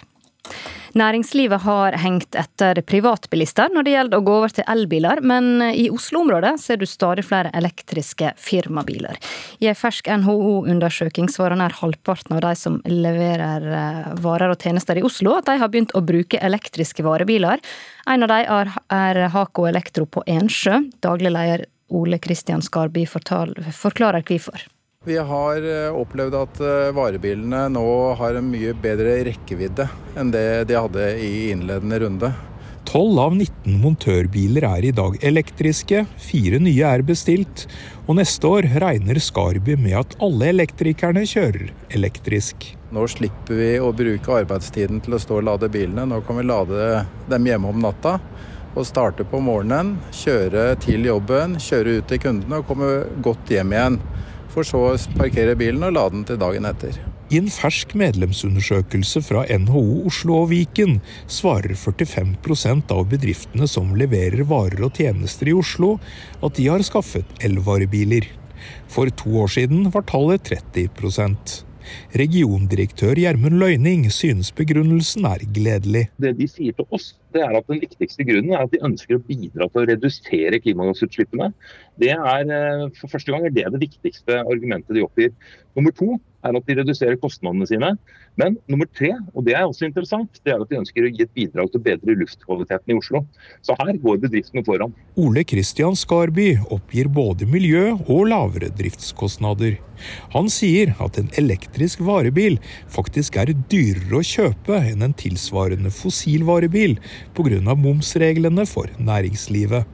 [0.95, 5.89] Næringslivet har hengt etter privatbilister når det gjelder å gå over til elbiler, men i
[5.91, 9.19] Oslo-området ser du stadig flere elektriske firmabiler.
[9.59, 15.01] I en fersk NHO-undersøking svarer nær halvparten av de som leverer eh, varer og tjenester
[15.01, 17.59] i Oslo, at de har begynt å bruke elektriske varebiler.
[18.07, 20.79] En av dem er Hako Elektro på Ensjø.
[21.03, 24.63] Daglig leder Ole Kristian Skarby forklarer hvorfor.
[25.05, 29.85] Vi har eh, opplevd at eh, varebilene nå har en mye bedre rekkevidde
[30.17, 32.31] enn det de hadde i innledende runde.
[32.89, 37.67] 12 av 19 montørbiler er i dag elektriske, fire nye er bestilt,
[38.07, 42.71] og neste år regner Skarby med at alle elektrikerne kjører elektrisk.
[42.89, 46.49] Nå slipper vi å bruke arbeidstiden til å stå og lade bilene, nå kan vi
[46.49, 48.17] lade dem hjemme om natta.
[48.75, 53.71] Og starte på morgenen, kjøre til jobben, kjøre ut til kundene og komme godt hjem
[53.71, 54.01] igjen
[54.55, 56.95] for så å parkere bilen og lade den til dagen etter.
[57.33, 64.45] I en fersk medlemsundersøkelse fra NHO Oslo og Viken svarer 45% av bedriftene som leverer
[64.45, 65.95] varer og tjenester i Oslo,
[66.45, 68.29] at de har skaffet elvarebiler.
[68.87, 71.64] For to år siden var tallet 30
[72.17, 76.05] Regiondirektør Gjermund Løyning synes begrunnelsen er gledelig.
[76.21, 79.17] Det de sier til oss, det er at den viktigste grunnen er at de ønsker
[79.17, 81.51] å bidra til å redusere klimagassutslippene.
[82.01, 85.31] Det er, eh, For første gang det det viktigste argumentet de oppgir.
[85.75, 87.91] Nummer to er at de reduserer kostnadene sine.
[88.39, 91.23] Men nummer tre, og det er også interessant, det er at de ønsker å gi
[91.25, 93.23] et bidrag til å bedre luftkvaliteten i Oslo.
[93.65, 94.93] Så her går bedriftene foran.
[95.21, 99.79] Ole Kristian Skarby oppgir både miljø og lavere driftskostnader.
[100.35, 102.57] Han sier at en elektrisk varebil
[102.91, 106.97] faktisk er dyrere å kjøpe enn en tilsvarende fossilvarebil
[107.35, 107.75] pga.
[107.75, 109.85] momsreglene for næringslivet.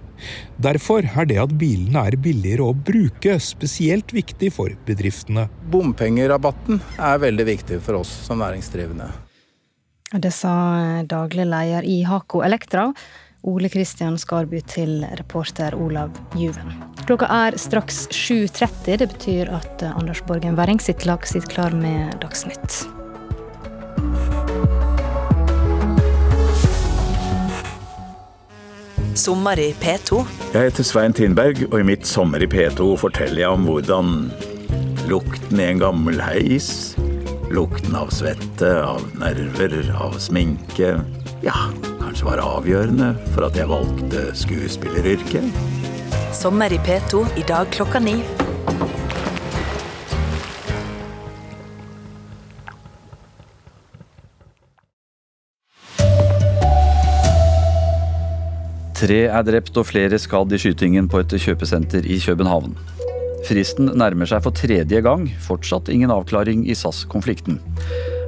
[0.62, 5.48] Derfor er det at bilene er billigere å bruke, spesielt viktig for bedriftene.
[5.72, 9.10] Bompengerabatten er veldig viktig for oss som næringsdrivende.
[10.12, 10.54] Det sa
[11.08, 12.90] daglig leder i Hako Elektra,
[13.48, 16.76] Ole Kristian Skarby, til reporter Olav Juven.
[17.08, 19.00] Klokka er straks 7.30.
[19.02, 22.84] Det betyr at Anders Borgen Werring sitt lag sitter klar med Dagsnytt.
[29.16, 30.22] Sommer i P2.
[30.54, 34.14] Jeg heter Svein Tindberg, og i mitt Sommer i P2 forteller jeg om hvordan
[35.12, 36.96] lukten i en gammel heis,
[37.52, 40.94] lukten av svette, av nerver, av sminke
[41.44, 41.58] Ja,
[42.00, 45.52] kanskje var avgjørende for at jeg valgte skuespilleryrket.
[46.32, 48.22] Sommer i P2 i dag klokka ni.
[59.02, 62.76] Tre er drept og flere skadd i skytingen på et kjøpesenter i København.
[63.48, 65.24] Fristen nærmer seg for tredje gang.
[65.42, 67.58] Fortsatt ingen avklaring i SAS-konflikten.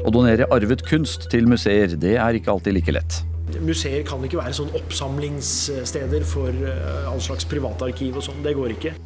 [0.02, 3.20] Å donere arvet kunst til museer, det er ikke alltid like lett.
[3.62, 8.42] Museer kan ikke være sånn oppsamlingssteder for eh, all slags privatarkiv og sånn.
[8.42, 8.98] Det går ikke.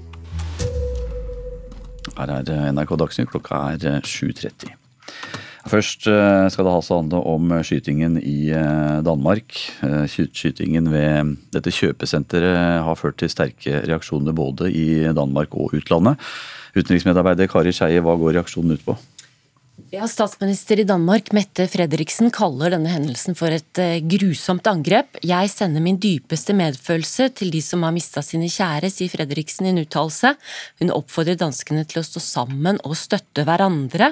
[2.15, 4.71] Her er NRK Dagsnytt, klokka er 7.30.
[5.67, 9.57] Først eh, skal det altså handle om skytingen i eh, Danmark.
[9.83, 16.15] Eh, skytingen ved dette kjøpesenteret har ført til sterke reaksjoner både i Danmark og utlandet.
[16.77, 18.97] Utenriksmedarbeider Kari Skeie, hva går reaksjonen ut på?
[19.87, 25.15] Ja, Statsminister i Danmark Mette Fredriksen kaller denne hendelsen for et eh, grusomt angrep.
[25.23, 29.71] Jeg sender min dypeste medfølelse til de som har mista sine kjære, sier Fredriksen i
[29.71, 30.33] en uttalelse.
[30.81, 34.11] Hun oppfordrer danskene til å stå sammen og støtte hverandre.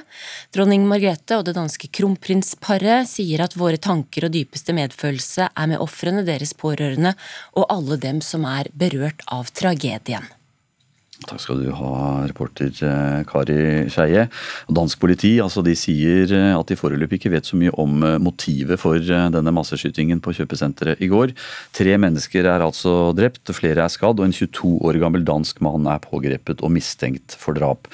[0.55, 5.83] Dronning Margrethe og det danske kronprinsparet sier at våre tanker og dypeste medfølelse er med
[5.83, 7.17] ofrene, deres pårørende
[7.59, 10.34] og alle dem som er berørt av tragedien.
[11.23, 11.91] Takk skal du ha,
[12.27, 14.25] reporter eh, Kari Skeie.
[14.67, 18.17] Dansk politi altså de sier eh, at de foreløpig ikke vet så mye om eh,
[18.19, 21.31] motivet for denne masseskytingen på kjøpesenteret i går.
[21.75, 25.87] Tre mennesker er altså drept, flere er skadd, og en 22 år gammel dansk mann
[25.87, 27.87] er pågrepet og mistenkt for drap.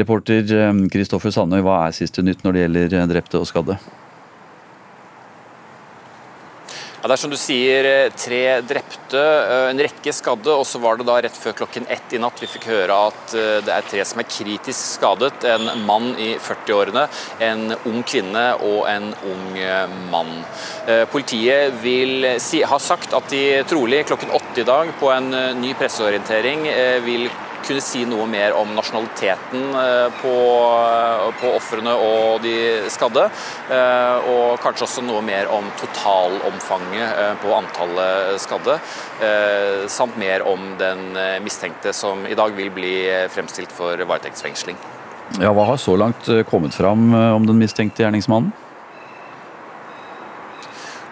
[0.00, 0.48] Reporter
[0.90, 3.78] Kristoffer Sandøy, hva er siste nytt når det gjelder drepte og skadde?
[7.04, 10.48] Ja, det er som du sier, eh, tre drepte, eh, en rekke skadde.
[10.48, 13.34] Og så var det da rett før klokken ett i natt vi fikk høre at
[13.36, 15.44] eh, det er tre som er kritisk skadet.
[15.44, 17.04] En mann i 40-årene,
[17.44, 19.52] en ung kvinne og en ung
[20.08, 20.32] mann.
[21.12, 25.28] Politiet vil si, har sagt at de trolig klokken åtte i dag på en
[25.60, 26.64] ny presseorientering
[27.04, 27.28] vil
[27.66, 30.34] kunne si noe mer om nasjonaliteten eh, på,
[31.40, 32.54] på ofrene og de
[32.92, 33.26] skadde.
[33.72, 38.78] Eh, og kanskje også noe mer om totalomfanget eh, på antallet skadde.
[39.90, 42.94] Samt mer om den mistenkte som i dag vil bli
[43.32, 44.78] fremstilt for varetektsfengsling.
[45.40, 48.52] Ja, hva har så langt kommet fram om den mistenkte gjerningsmannen?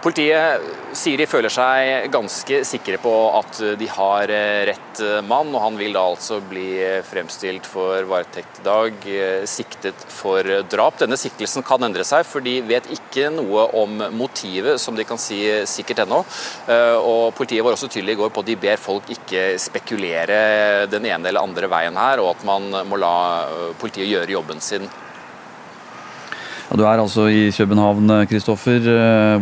[0.03, 0.65] Politiet
[0.99, 4.33] sier de føler seg ganske sikre på at de har
[4.67, 6.75] rett mann, og han vil da altså bli
[7.07, 9.07] fremstilt for varetekt i dag,
[9.47, 10.99] siktet for drap.
[10.99, 15.23] Denne siktelsen kan endre seg, for de vet ikke noe om motivet, som de kan
[15.23, 15.39] si
[15.71, 16.19] sikkert ennå.
[17.07, 20.43] Og Politiet var også tydelig i går på at de ber folk ikke spekulere
[20.91, 23.15] den ene eller andre veien her, og at man må la
[23.79, 24.91] politiet gjøre jobben sin.
[26.73, 28.87] Ja, du er altså i København, Kristoffer.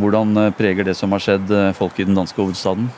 [0.02, 2.88] Hvordan preger det som har skjedd folk i den danske hovedstaden?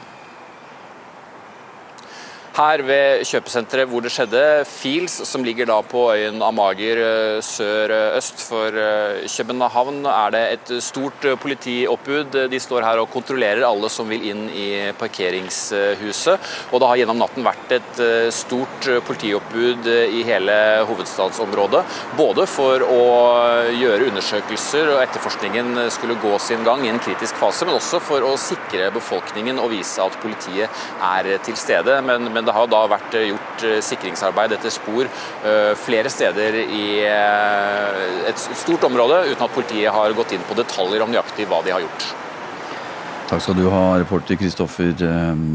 [2.53, 6.99] Her ved kjøpesenteret hvor det skjedde, Fields, som ligger da på øyen Amager
[7.41, 8.77] sør-øst for
[9.25, 12.37] København, er det et stort politioppbud.
[12.53, 14.67] De står her og kontrollerer alle som vil inn i
[15.01, 16.51] parkeringshuset.
[16.69, 18.03] Og det har gjennom natten vært et
[18.37, 20.59] stort politioppbud i hele
[20.91, 21.83] hovedstadsområdet.
[22.21, 23.01] Både for å
[23.73, 28.29] gjøre undersøkelser og etterforskningen skulle gå sin gang i en kritisk fase, men også for
[28.29, 31.97] å sikre befolkningen og vise at politiet er til stede.
[32.05, 35.11] men, men det har da vært gjort sikringsarbeid etter spor
[35.83, 41.13] flere steder i et stort område, uten at politiet har gått inn på detaljer om
[41.13, 42.13] nøyaktig hva de har gjort.
[43.33, 44.91] Takk skal du ha, reporter Kristoffer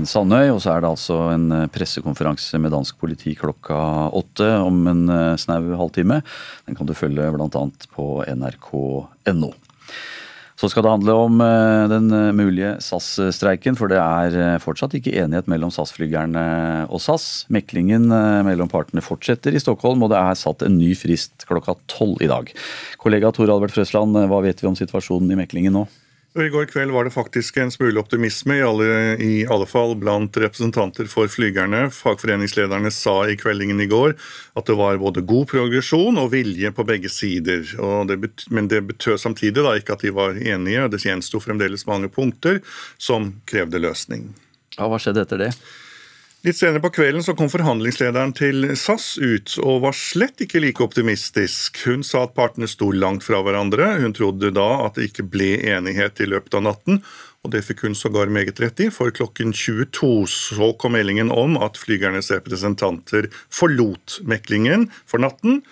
[0.10, 0.47] Sandøy.
[0.50, 3.78] Og så er det altså en pressekonferanse med dansk politi klokka
[4.17, 5.04] åtte om en
[5.38, 6.23] snau halvtime.
[6.65, 7.63] Den kan du følge bl.a.
[7.93, 9.52] på nrk.no.
[10.58, 11.38] Så skal det handle om
[11.91, 16.46] den mulige SAS-streiken, for det er fortsatt ikke enighet mellom SAS-flygerne
[16.89, 17.46] og SAS.
[17.54, 22.26] Meklingen mellom partene fortsetter i Stockholm, og det er satt en ny frist klokka tolv
[22.26, 22.50] i dag.
[22.98, 25.86] Kollega Tor Albert Frøsland, hva vet vi om situasjonen i meklingen nå?
[26.38, 30.38] I går kveld var det faktisk en smule optimisme, i alle, i alle fall blant
[30.38, 31.88] representanter for flygerne.
[31.93, 34.13] Fagforeningslederne sa i kveldingen i går
[34.60, 37.65] at det var både god progresjon og vilje på begge sider.
[38.10, 38.19] Det
[38.54, 42.12] men det betød samtidig da ikke at de var enige, og det gjensto fremdeles mange
[42.13, 42.62] punkter
[43.02, 44.30] som krevde løsning.
[44.78, 45.52] Ja, hva skjedde etter det?
[46.45, 50.84] Litt senere på kvelden så kom forhandlingslederen til SAS ut og var slett ikke like
[50.86, 51.82] optimistisk.
[51.88, 53.95] Hun sa at partene sto langt fra hverandre.
[54.04, 57.02] Hun trodde da at det ikke ble enighet i løpet av natten.
[57.41, 61.58] Og det fikk hun sågar meget rett i, for klokken 22 så kom meldingen om
[61.58, 65.63] at flygernes representanter forlot meklingen for natten.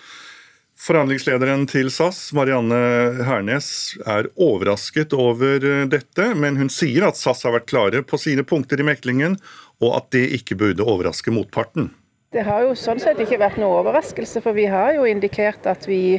[0.76, 2.78] Forhandlingslederen til SAS, Marianne
[3.24, 3.68] Hernes,
[4.04, 8.82] er overrasket over dette, men hun sier at SAS har vært klare på sine punkter
[8.82, 9.38] i meklingen,
[9.84, 11.90] og at det ikke burde overraske motparten.
[12.34, 15.86] Det har jo sånn sett ikke vært noe overraskelse, for vi har jo indikert at
[15.88, 16.18] vi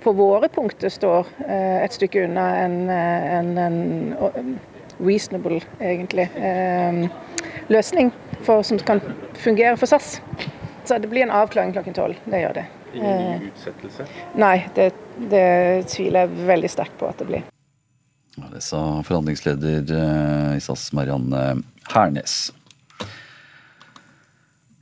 [0.00, 4.58] på våre punkter står et stykke unna en, en, en
[5.00, 6.28] reasonable, egentlig,
[7.68, 8.12] løsning
[8.44, 9.02] for, som kan
[9.40, 10.18] fungere for SAS.
[10.84, 12.18] Så det blir en avklaring klokken tolv.
[12.24, 12.66] Det gjør det.
[12.96, 14.06] Ingen utsettelse?
[14.40, 14.90] Nei, det,
[15.30, 15.46] det
[15.92, 17.44] tviler jeg veldig sterkt på at det blir.
[18.38, 19.92] Ja, det sa forhandlingsleder
[20.56, 22.52] i SAS Marianne Hernes.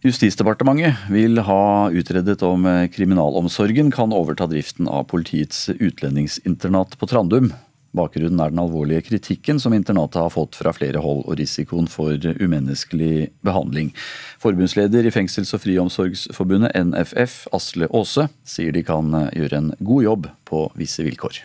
[0.02, 7.50] Justisdepartementet vil ha utredet om kriminalomsorgen kan overta driften av politiets utlendingsinternat på Trandum.
[7.96, 12.14] Bakgrunnen er den alvorlige kritikken som internatet har fått fra flere hold, og risikoen for
[12.38, 13.94] umenneskelig behandling.
[14.42, 20.28] Forbundsleder i Fengsels- og friomsorgsforbundet, NFF, Asle Aase, sier de kan gjøre en god jobb
[20.48, 21.42] på visse vilkår.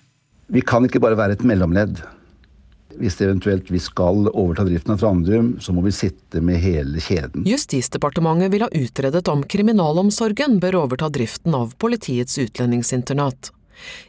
[0.54, 2.04] Vi kan ikke bare være et mellomledd.
[3.00, 7.48] Hvis eventuelt vi skal overta driften av Trandum, så må vi sitte med hele kjeden.
[7.48, 13.52] Justisdepartementet vil ha utredet om kriminalomsorgen bør overta driften av politiets utlendingsinternat.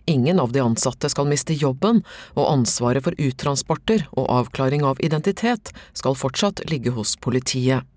[0.04, 2.02] Ingen av de ansatte skal miste jobben,
[2.36, 7.88] og ansvaret for uttransporter og avklaring av identitet skal fortsatt ligge hos politiet.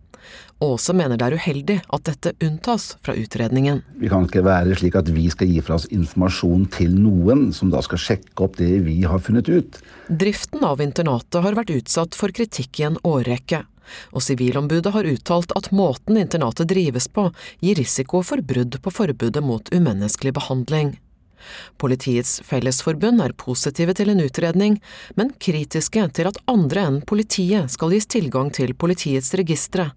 [0.63, 3.83] Aase mener det er uheldig at dette unntas fra utredningen.
[4.01, 7.69] Vi kan ikke være slik at vi skal gi fra oss informasjon til noen, som
[7.73, 9.77] da skal sjekke opp det vi har funnet ut.
[10.09, 13.63] Driften av internatet har vært utsatt for kritikk i en årrekke.
[14.17, 17.29] Og Sivilombudet har uttalt at måten internatet drives på,
[17.63, 20.97] gir risiko for brudd på forbudet mot umenneskelig behandling.
[21.81, 24.77] Politiets Fellesforbund er positive til en utredning,
[25.19, 29.89] men kritiske til at andre enn politiet skal gis tilgang til politiets registre.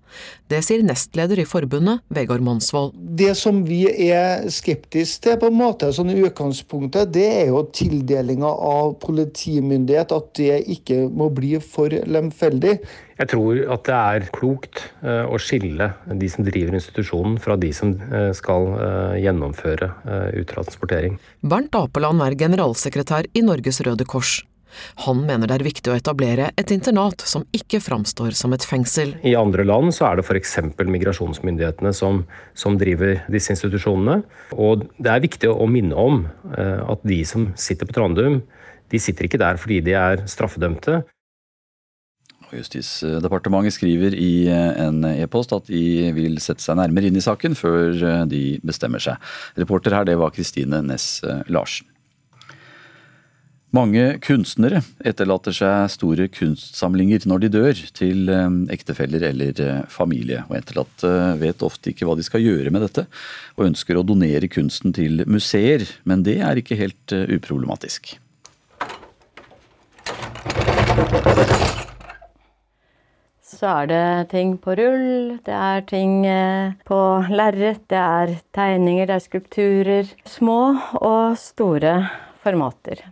[0.50, 2.94] Det sier nestleder i forbundet, Vegard Monsvold.
[2.94, 8.50] Det som vi er skeptiske til, på en måte, sånn utgangspunktet, det er jo tildelinga
[8.50, 12.78] av politimyndighet, at det ikke må bli for lemfeldig.
[13.20, 17.92] Jeg tror at det er klokt å skille de som driver institusjonen fra de som
[18.36, 18.70] skal
[19.20, 19.90] gjennomføre
[20.40, 21.18] uttransportering.
[21.44, 24.38] Bernt Apeland er generalsekretær i Norges Røde Kors.
[25.06, 29.14] Han mener det er viktig å etablere et internat som ikke framstår som et fengsel.
[29.26, 30.56] I andre land så er det f.eks.
[30.78, 32.24] migrasjonsmyndighetene som,
[32.54, 34.20] som, driver disse institusjonene.
[34.56, 36.24] Og det er viktig å minne om
[36.54, 38.40] eh, at de som sitter på Trandum,
[38.90, 41.02] de sitter ikke der fordi de er straffedømte.
[42.56, 47.56] Justisdepartementet skriver i eh, en e-post at de vil sette seg nærmere inn i saken
[47.58, 49.20] før eh, de bestemmer seg.
[49.60, 51.90] Reporter her, det var Kristine Næss Larsen.
[53.70, 60.42] Mange kunstnere etterlater seg store kunstsamlinger når de dør, til eh, ektefeller eller eh, familie.
[60.50, 63.06] Og etterlatte vet ofte ikke hva de skal gjøre med dette,
[63.54, 65.86] og ønsker å donere kunsten til museer.
[66.02, 68.16] Men det er ikke helt eh, uproblematisk.
[73.60, 76.22] Så er det ting på rull, det er ting
[76.88, 80.12] på lerret, det er tegninger, det er skulpturer.
[80.24, 80.60] Små
[80.96, 81.98] og store
[82.40, 83.02] formater.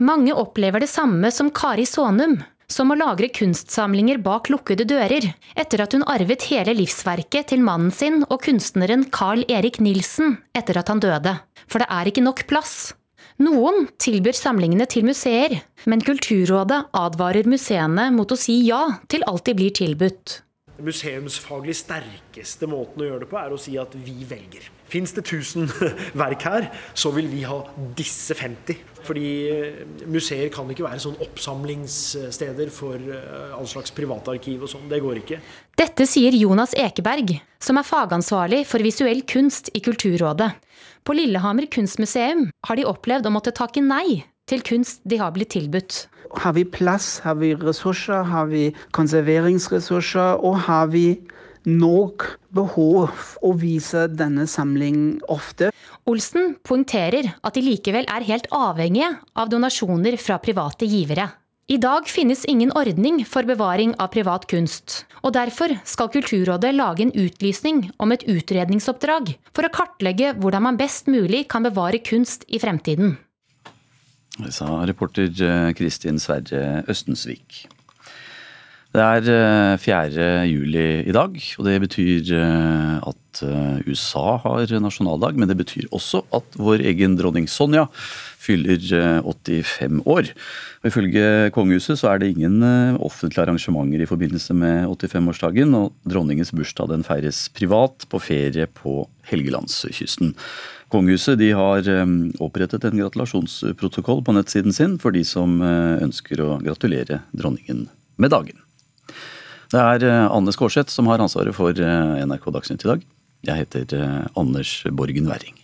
[0.00, 5.82] Mange opplever det samme som Kari Sånum, som å lagre kunstsamlinger bak lukkede dører, etter
[5.84, 10.88] at hun arvet hele livsverket til mannen sin og kunstneren Carl Erik Nilsen etter at
[10.88, 11.36] han døde.
[11.68, 12.94] For det er ikke nok plass.
[13.40, 15.54] Noen tilbyr samlingene til museer,
[15.88, 20.42] men Kulturrådet advarer museene mot å si ja til alt de blir tilbudt.
[20.84, 24.68] Museumsfaglig sterkeste måten å gjøre det på er å si at vi velger.
[24.90, 25.68] Fins det 1000
[26.22, 27.60] verk her, så vil vi ha
[27.98, 28.80] disse 50.
[29.06, 34.88] Fordi eh, museer kan ikke være sånn oppsamlingssteder for eh, all slags privatarkiv og sånn.
[34.90, 35.40] Det går ikke.
[35.80, 40.50] Dette sier Jonas Ekeberg, som er fagansvarlig for visuell kunst i Kulturrådet.
[41.06, 45.54] På Lillehammer kunstmuseum har de opplevd å måtte takke nei til kunst de har blitt
[45.54, 46.04] tilbudt.
[46.42, 51.06] Har vi plass, har vi ressurser, har vi konserveringsressurser, og har vi
[51.68, 55.70] nok behov å vise denne samlingen ofte.
[56.08, 61.28] Olsen poengterer at de likevel er helt avhengige av donasjoner fra private givere.
[61.70, 67.04] I dag finnes ingen ordning for bevaring av privat kunst, og derfor skal Kulturrådet lage
[67.04, 72.42] en utlysning om et utredningsoppdrag for å kartlegge hvordan man best mulig kan bevare kunst
[72.50, 73.14] i fremtiden.
[74.40, 77.68] Det sa reporter eh, Kristin Sverre Østensvik.
[78.90, 79.98] Det er 4.
[80.18, 85.36] Eh, juli i dag, og det betyr eh, at eh, USA har nasjonaldag.
[85.38, 87.84] Men det betyr også at vår egen dronning Sonja
[88.42, 88.82] fyller
[89.22, 90.32] 85 år.
[90.82, 92.64] Og ifølge kongehuset så er det ingen
[92.98, 99.04] offentlige arrangementer i forbindelse med 85-årsdagen, og dronningens bursdag den feires privat på ferie på
[99.30, 100.32] Helgelandskysten.
[100.90, 101.86] Kongehuset de har
[102.42, 107.86] opprettet en gratulasjonsprotokoll på nettsiden sin for de som ønsker å gratulere dronningen
[108.18, 108.58] med dagen.
[109.70, 113.04] Det er eh, Anne Skårseth som har ansvaret for eh, NRK Dagsnytt i dag.
[113.46, 115.54] Jeg heter eh, Anders Borgen Werring.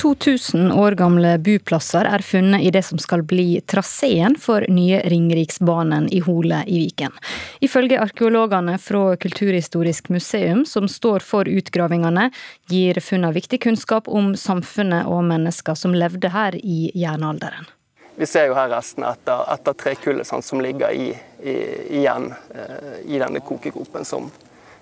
[0.00, 6.06] 2000 år gamle buplasser er funnet i det som skal bli traseen for nye Ringeriksbanen
[6.08, 7.12] i Hole i Viken.
[7.60, 12.30] Ifølge arkeologene fra Kulturhistorisk museum, som står for utgravingene,
[12.72, 17.68] gir funnene viktig kunnskap om samfunnet og mennesker som levde her i jernalderen.
[18.16, 21.10] Vi ser jo her restene etter, etter trekullet sånn, som ligger i,
[21.44, 21.58] i,
[22.00, 24.32] igjen eh, i denne kokegropen, som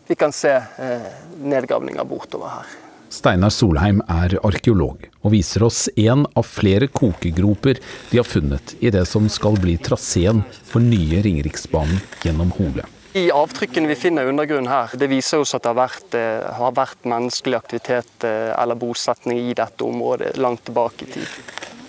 [0.06, 1.10] vi kan se eh,
[1.42, 2.78] nedgravninger bortover her.
[3.08, 7.80] Steinar Solheim er arkeolog, og viser oss en av flere kokegroper
[8.10, 12.84] de har funnet i det som skal bli traseen for nye Ringeriksbanen gjennom Hole.
[13.14, 16.44] De avtrykkene vi finner i undergrunnen her, det viser oss at det har vært, eh,
[16.58, 21.32] har vært menneskelig aktivitet eh, eller bosetning i dette området langt tilbake i tid.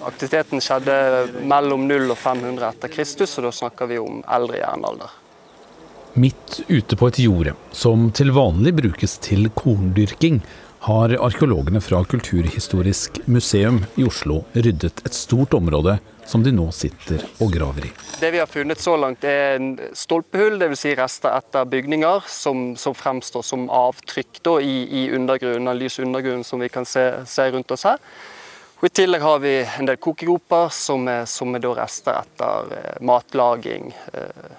[0.07, 0.95] Aktiviteten skjedde
[1.43, 5.11] mellom 0 og 500 etter Kristus, og da snakker vi om eldre jernalder.
[6.13, 10.39] Midt ute på et jorde, som til vanlig brukes til korndyrking,
[10.89, 17.21] har arkeologene fra Kulturhistorisk museum i Oslo ryddet et stort område som de nå sitter
[17.43, 17.91] og graver i.
[18.17, 20.81] Det vi har funnet så langt er en stolpehull, dvs.
[20.81, 26.41] Si rester etter bygninger som, som fremstår som avtrykk da, i, i undergrunnen, lys undergrunn
[26.45, 28.01] som vi kan se, se, rundt oss her.
[28.81, 32.93] Og I tillegg har vi en del kokegroper som er, som er rester etter eh,
[33.05, 34.53] matlaging eh,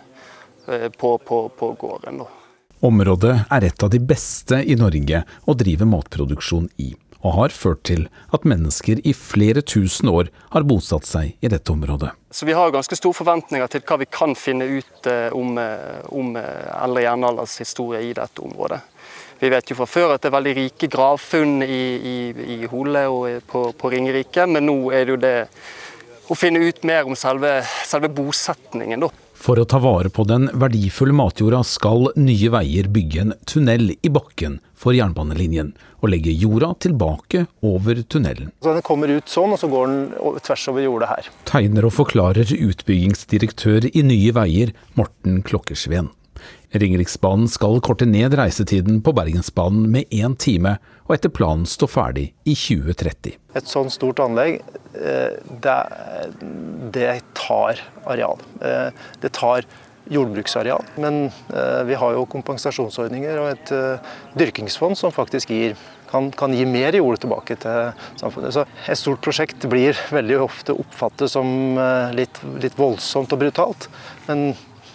[0.69, 2.23] eh, på, på, på gården.
[2.23, 2.35] Da.
[2.81, 7.83] Området er et av de beste i Norge å drive matproduksjon i, og har ført
[7.85, 12.15] til at mennesker i flere tusen år har bosatt seg i dette området.
[12.33, 16.01] Så Vi har ganske store forventninger til hva vi kan finne ut eh, om, eh,
[16.09, 18.81] om eh, eldre jernalders historie i dette området.
[19.41, 22.17] Vi vet jo fra før at det er veldig rike gravfunn i, i,
[22.57, 25.37] i Hole og på, på Ringerike, men nå er det jo det
[26.33, 29.05] å finne ut mer om selve, selve bosetningen.
[29.05, 29.13] da.
[29.41, 34.11] For å ta vare på den verdifulle matjorda skal Nye Veier bygge en tunnel i
[34.13, 35.73] bakken for jernbanelinjen,
[36.05, 38.53] og legge jorda tilbake over tunnelen.
[38.61, 41.33] Så Den kommer ut sånn, og så går den tvers over jordet her.
[41.49, 46.13] Tegner og forklarer utbyggingsdirektør i Nye Veier, Morten Klokkersveen.
[46.71, 50.77] Ringeriksbanen skal korte ned reisetiden på Bergensbanen med én time,
[51.09, 53.35] og etter planen stå ferdig i 2030.
[53.59, 54.61] Et sånn stort anlegg,
[54.95, 55.35] eh,
[55.65, 55.79] det,
[56.95, 58.39] det tar areal.
[58.63, 59.67] Eh, det tar
[60.11, 60.87] jordbruksareal.
[61.03, 63.75] Men eh, vi har jo kompensasjonsordninger og et
[64.39, 65.75] dyrkingsfond som faktisk gir,
[66.11, 67.91] kan, kan, gi mer jord tilbake til
[68.23, 68.55] samfunnet.
[68.55, 71.79] Så et stort prosjekt blir veldig ofte oppfattet som
[72.15, 73.91] litt, litt voldsomt og brutalt.
[74.31, 74.53] Men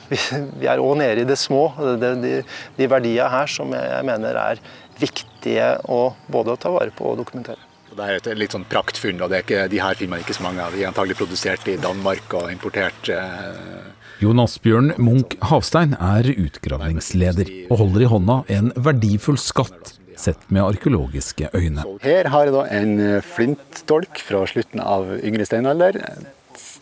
[0.10, 1.68] vi er òg nede i det små.
[2.02, 2.34] Det, de,
[2.78, 4.62] de verdiene her som jeg mener er
[5.00, 6.02] viktige å
[6.32, 7.62] både ta vare på og dokumentere.
[7.96, 10.36] Det er et litt sånn praktfunn, og det er ikke, de her finner man ikke
[10.36, 10.74] så mange av.
[10.76, 13.08] De er antagelig produsert i Danmark og importert.
[13.08, 13.94] Eh...
[14.20, 20.64] Jonas Bjørn Munch Havstein er utgravningsleder, og holder i hånda en verdifull skatt sett med
[20.64, 21.84] arkeologiske øyne.
[22.04, 26.00] Her har jeg da en flintdolk fra slutten av yngre steinalder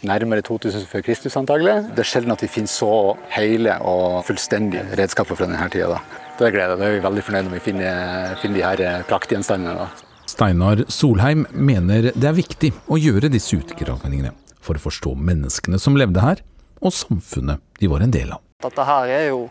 [0.07, 1.75] nærmere 2000 før Kristus antagelig.
[1.95, 2.91] Det er sjelden at vi finner så
[3.33, 5.95] hele og fullstendige redskaper fra denne tida.
[5.95, 6.23] Da.
[6.39, 6.77] Det er glede.
[6.79, 9.87] Da er vi veldig fornøyd når vi finner, finner de her eh, praktgjenstandene.
[10.33, 14.33] Steinar Solheim mener det er viktig å gjøre disse utgravningene
[14.63, 16.41] for å forstå menneskene som levde her,
[16.81, 18.41] og samfunnet de var en del av.
[18.63, 19.47] Dette her er jo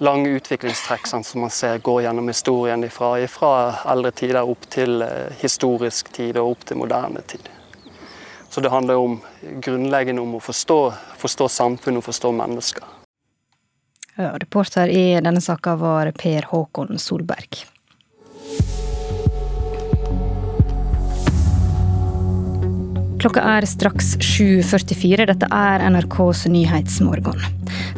[0.00, 3.52] lange utviklingstrekk sånn som man ser går gjennom historien ifra, ifra
[3.92, 7.50] eldre tider opp til eh, historisk tid og opp til moderne tid.
[8.50, 9.20] Så det handler om
[9.62, 10.78] grunnleggende om å forstå,
[11.22, 12.82] forstå samfunnet og forstå mennesker.
[14.42, 17.62] Reporter i denne saka var Per Håkon Solberg.
[23.20, 25.26] Klokka er straks 7.44.
[25.28, 27.42] Dette er NRKs Nyhetsmorgen.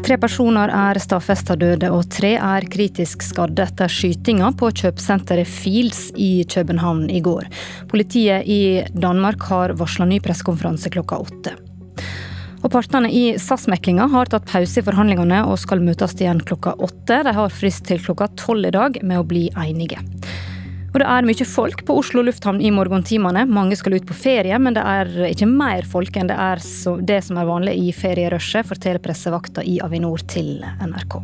[0.02, 6.08] Tre personer er stadfesta døde, og tre er kritisk skadde etter skytinga på kjøpesenteret Fields
[6.18, 7.46] i København i går.
[7.92, 11.54] Politiet i Danmark har varsla ny pressekonferanse klokka åtte.
[12.62, 17.22] Og Partene i SAS-meklinga har tatt pause i forhandlingene og skal møtes igjen klokka åtte.
[17.28, 20.02] De har frist til klokka tolv i dag med å bli enige.
[20.93, 23.47] Og det er mye folk på Oslo lufthavn i morgentimene.
[23.49, 26.61] Mange skal ut på ferie, men det er ikke mer folk enn det er
[27.09, 31.22] det som er vanlig i ferierushet, forteller pressevakta i Avinor til NRK.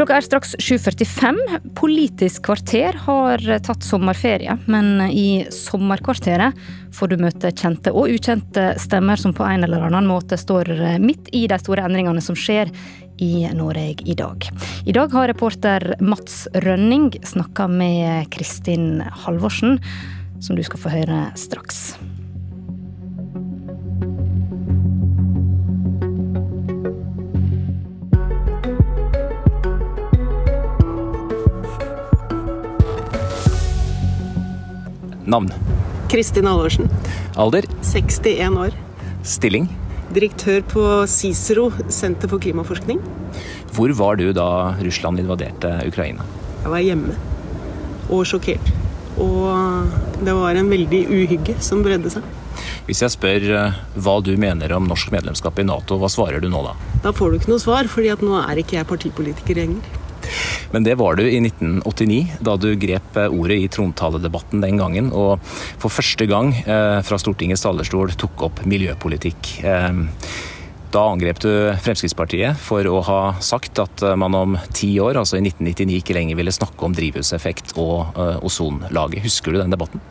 [0.00, 1.38] Klokka er straks 7.45.
[1.76, 6.56] Politisk kvarter har tatt sommerferie, men i sommerkvarteret
[6.96, 10.70] får du møte kjente og ukjente stemmer som på en eller annen måte står
[11.04, 12.72] midt i de store endringene som skjer
[13.20, 14.48] i Norge i dag.
[14.88, 19.76] I dag har reporter Mats Rønning snakka med Kristin Halvorsen,
[20.40, 21.90] som du skal få høre straks.
[35.30, 35.52] Navn?
[36.10, 36.90] Kristin Halvorsen.
[37.38, 37.68] Alder?
[37.86, 38.74] 61 år.
[39.22, 39.70] Stilling?
[40.14, 43.00] direktør på Cicero, Senter for klimaforskning.
[43.74, 46.26] Hvor var du da Russland invaderte Ukraina?
[46.64, 47.16] Jeg var hjemme
[48.10, 48.72] og sjokkert.
[49.20, 52.26] Og det var en veldig uhygge som bredde seg.
[52.88, 56.48] Hvis jeg spør eh, hva du mener om norsk medlemskap i Nato, hva svarer du
[56.50, 56.74] nå da?
[57.04, 59.99] Da får du ikke noe svar, fordi at nå er ikke jeg partipolitiker lenger.
[60.74, 65.10] Men det var du i 1989, da du grep eh, ordet i trontaledebatten den gangen,
[65.16, 65.42] og
[65.80, 69.52] for første gang eh, fra Stortingets talerstol tok opp miljøpolitikk.
[69.64, 70.04] Eh,
[70.90, 71.50] da angrep du
[71.84, 76.40] Fremskrittspartiet for å ha sagt at man om ti år, altså i 1999, ikke lenger
[76.40, 79.22] ville snakke om drivhuseffekt og ozonlaget.
[79.22, 80.02] Husker du den debatten?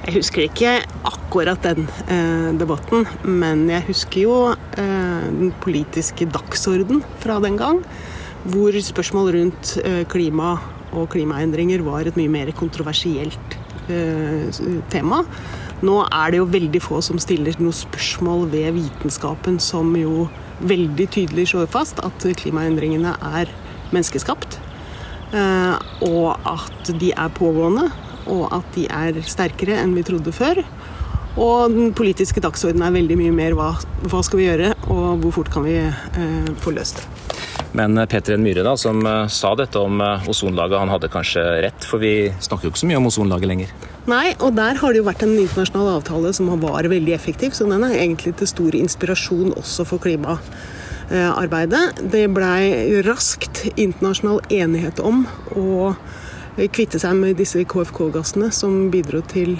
[0.00, 0.70] Jeg husker ikke
[1.04, 4.36] akkurat den eh, debatten, men jeg husker jo
[4.80, 7.82] eh, den politiske dagsorden fra den gang
[8.48, 10.54] hvor spørsmål rundt eh, klima
[10.96, 13.56] og klimaendringer var et mye mer kontroversielt
[13.92, 14.48] eh,
[14.92, 15.22] tema.
[15.84, 20.28] Nå er det jo veldig få som stiller noe spørsmål ved vitenskapen, som jo
[20.60, 23.52] veldig tydelig slår fast at klimaendringene er
[23.92, 24.58] menneskeskapt.
[25.36, 25.76] Eh,
[26.08, 27.90] og at de er pågående,
[28.30, 30.62] og at de er sterkere enn vi trodde før.
[31.40, 33.74] Og den politiske dagsordenen er veldig mye mer hva,
[34.08, 35.76] hva skal vi gjøre, og hvor fort kan vi
[36.60, 37.29] få løst det.
[37.72, 38.42] Men eh, Peter N.
[38.42, 41.86] Myhre, da, som eh, sa dette om eh, ozonlaget, han hadde kanskje rett?
[41.86, 43.74] For vi snakker jo ikke så mye om ozonlaget lenger.
[44.10, 47.54] Nei, og der har det jo vært en internasjonal avtale som var veldig effektiv.
[47.54, 51.84] Så den er egentlig til stor inspirasjon også for klimaarbeidet.
[52.10, 55.22] Det blei raskt internasjonal enighet om
[55.54, 55.94] å
[56.74, 59.54] kvitte seg med disse KFK-gassene som bidro til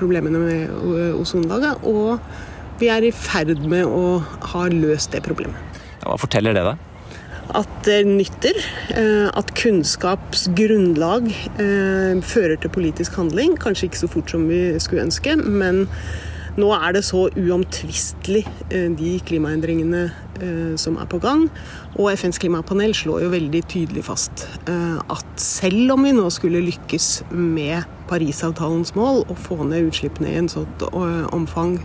[0.00, 1.86] problemene med ozonlaget.
[1.86, 2.18] og
[2.78, 4.20] vi er i ferd med å
[4.52, 5.58] ha løst det problemet.
[6.04, 6.87] Hva forteller det deg?
[7.56, 8.56] At det nytter.
[8.92, 11.28] Eh, at kunnskapsgrunnlag
[11.60, 13.56] eh, fører til politisk handling.
[13.60, 15.86] Kanskje ikke så fort som vi skulle ønske, men
[16.58, 20.08] nå er det så uomtvistelig eh, de klimaendringene
[20.78, 21.48] som er på gang.
[21.96, 27.08] Og FNs klimapanel slår jo veldig tydelig fast at selv om vi nå skulle lykkes
[27.34, 30.84] med Parisavtalens mål og få ned utslippene i en sånt
[31.34, 31.80] omfang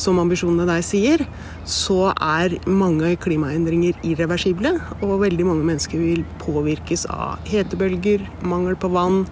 [0.00, 1.24] som ambisjonene der sier,
[1.68, 4.74] så er mange klimaendringer irreversible.
[5.00, 9.24] Og veldig mange mennesker vil påvirkes av hetebølger, mangel på vann.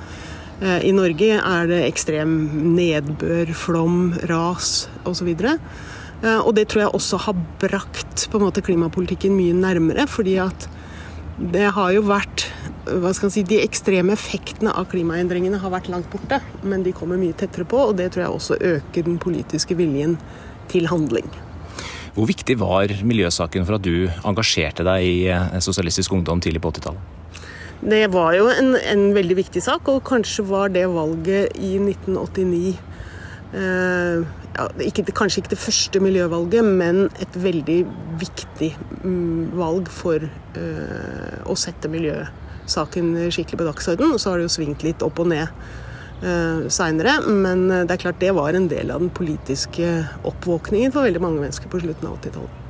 [0.61, 2.35] Eh, I Norge er det ekstrem
[2.77, 4.01] nedbør, flom,
[4.31, 5.31] ras osv.
[5.39, 10.07] Eh, og det tror jeg også har brakt måte klimapolitikken mye nærmere.
[10.07, 10.69] fordi at
[11.39, 12.49] det har jo vært
[12.89, 17.21] hva skal si, De ekstreme effektene av klimaendringene har vært langt borte, men de kommer
[17.21, 17.77] mye tettere på.
[17.77, 20.19] og Det tror jeg også øker den politiske viljen
[20.71, 21.29] til handling.
[22.19, 26.73] Hvor viktig var miljøsaken for at du engasjerte deg i eh, Sosialistisk Ungdom tidlig på
[26.75, 27.15] 80-tallet?
[27.79, 32.73] Det var jo en, en, veldig viktig sak, og kanskje var det valget i 1989
[33.55, 34.25] eh,
[34.59, 37.79] ja, ikke, Kanskje ikke det første miljøvalget, men et veldig
[38.19, 38.73] viktig
[39.05, 44.17] mm, valg for eh, å sette miljøsaken skikkelig på dagsordenen.
[44.17, 45.47] Og så har det jo svingt litt opp og ned
[46.21, 47.19] seinere.
[47.29, 49.93] Men det er klart det var en del av den politiske
[50.27, 52.65] oppvåkningen for veldig mange mennesker på slutten av 80-tallet.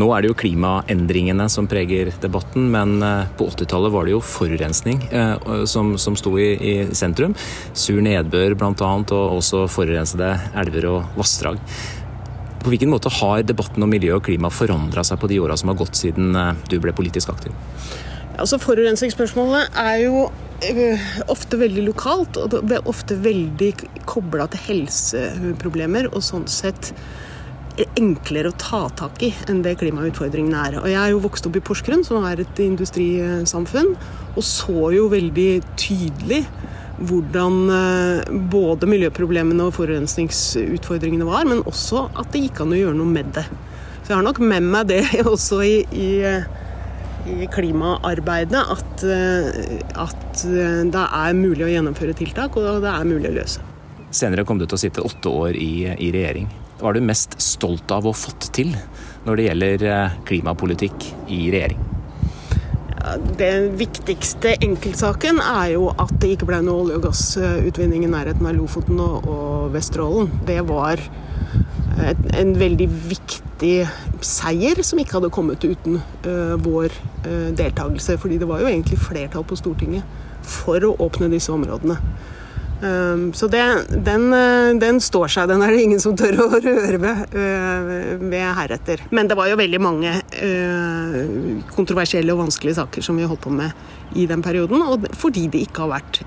[0.00, 4.22] Nå er det jo klimaendringene som preger debatten, men eh, på 80-tallet var det jo
[4.24, 7.36] forurensning eh, som, som sto i, i, sentrum.
[7.76, 10.32] Sur nedbør bl.a., og også forurensede
[10.62, 11.60] elver og vassdrag.
[12.62, 15.72] På hvilken måte har debatten om miljø og klima forandra seg på de åra som
[15.72, 16.30] har gått siden
[16.70, 17.52] du ble politisk aktiv?
[18.40, 20.30] Altså Forurensningsspørsmålet er jo
[20.62, 23.72] Eh, ofte veldig lokalt, og det er ofte veldig
[24.06, 26.06] kobla til helseproblemer.
[26.12, 26.92] Og sånn sett
[27.96, 30.76] enklere å ta tak i enn det klimautfordringene er.
[30.82, 33.96] Og Jeg er jo vokst opp i Porsgrunn, som er et industrisamfunn,
[34.36, 36.44] og så jo veldig tydelig
[37.02, 43.00] hvordan eh, både miljøproblemene og forurensningsutfordringene var, men også at det gikk an å gjøre
[43.00, 43.48] noe med det.
[44.02, 45.02] Så jeg har nok med meg det
[45.32, 46.10] også i, i
[47.26, 53.08] i klimaarbeidet at, eh, at, eh, det er mulig å gjennomføre tiltak, og det er
[53.08, 53.62] mulig å løse.
[54.12, 56.50] Senere kom du til å sitte åtte år i, i regjering.
[56.80, 58.74] Hva er du mest stolt av å ha fått til
[59.26, 61.88] når det gjelder eh, klimapolitikk i regjering?
[63.38, 68.46] Den viktigste enkeltsaken er jo at det ikke ble noe olje- og gassutvinning i nærheten
[68.46, 70.30] av Lofoten og, og Vesterålen.
[70.46, 71.02] Det var
[72.10, 73.72] en veldig viktig
[74.24, 76.92] seier som ikke hadde kommet uten uh, vår
[77.26, 78.18] uh, deltakelse.
[78.20, 81.98] Fordi det var jo egentlig flertall på Stortinget for å åpne disse områdene.
[82.82, 83.62] Um, så det,
[84.02, 85.50] den, uh, den, står seg.
[85.52, 87.36] Den er det ingen som tør å røre ved,
[88.26, 89.06] ved heretter.
[89.14, 90.18] Men det var jo veldig mange
[91.72, 94.82] kontroversielle og vanskelige saker som vi holdt på med i den perioden.
[94.82, 96.24] Og fordi det ikke har vært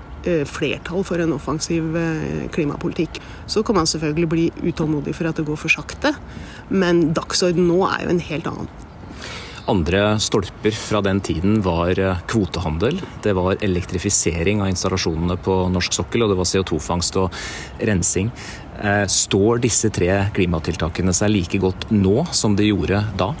[0.48, 1.94] flertall for en offensiv
[2.54, 3.20] klimapolitikk.
[3.46, 6.14] Så kan man selvfølgelig bli utålmodig for at det går for sakte,
[6.68, 8.74] men dagsorden nå er jo en helt annen.
[9.66, 15.96] Andre stolper fra den tiden var eh, kvotehandel, det var elektrifisering av installasjonene på norsk
[15.96, 17.34] sokkel, og det var CO2-fangst og
[17.90, 18.30] rensing.
[18.78, 23.32] Eh, står disse tre klimatiltakene seg like godt nå som de gjorde da?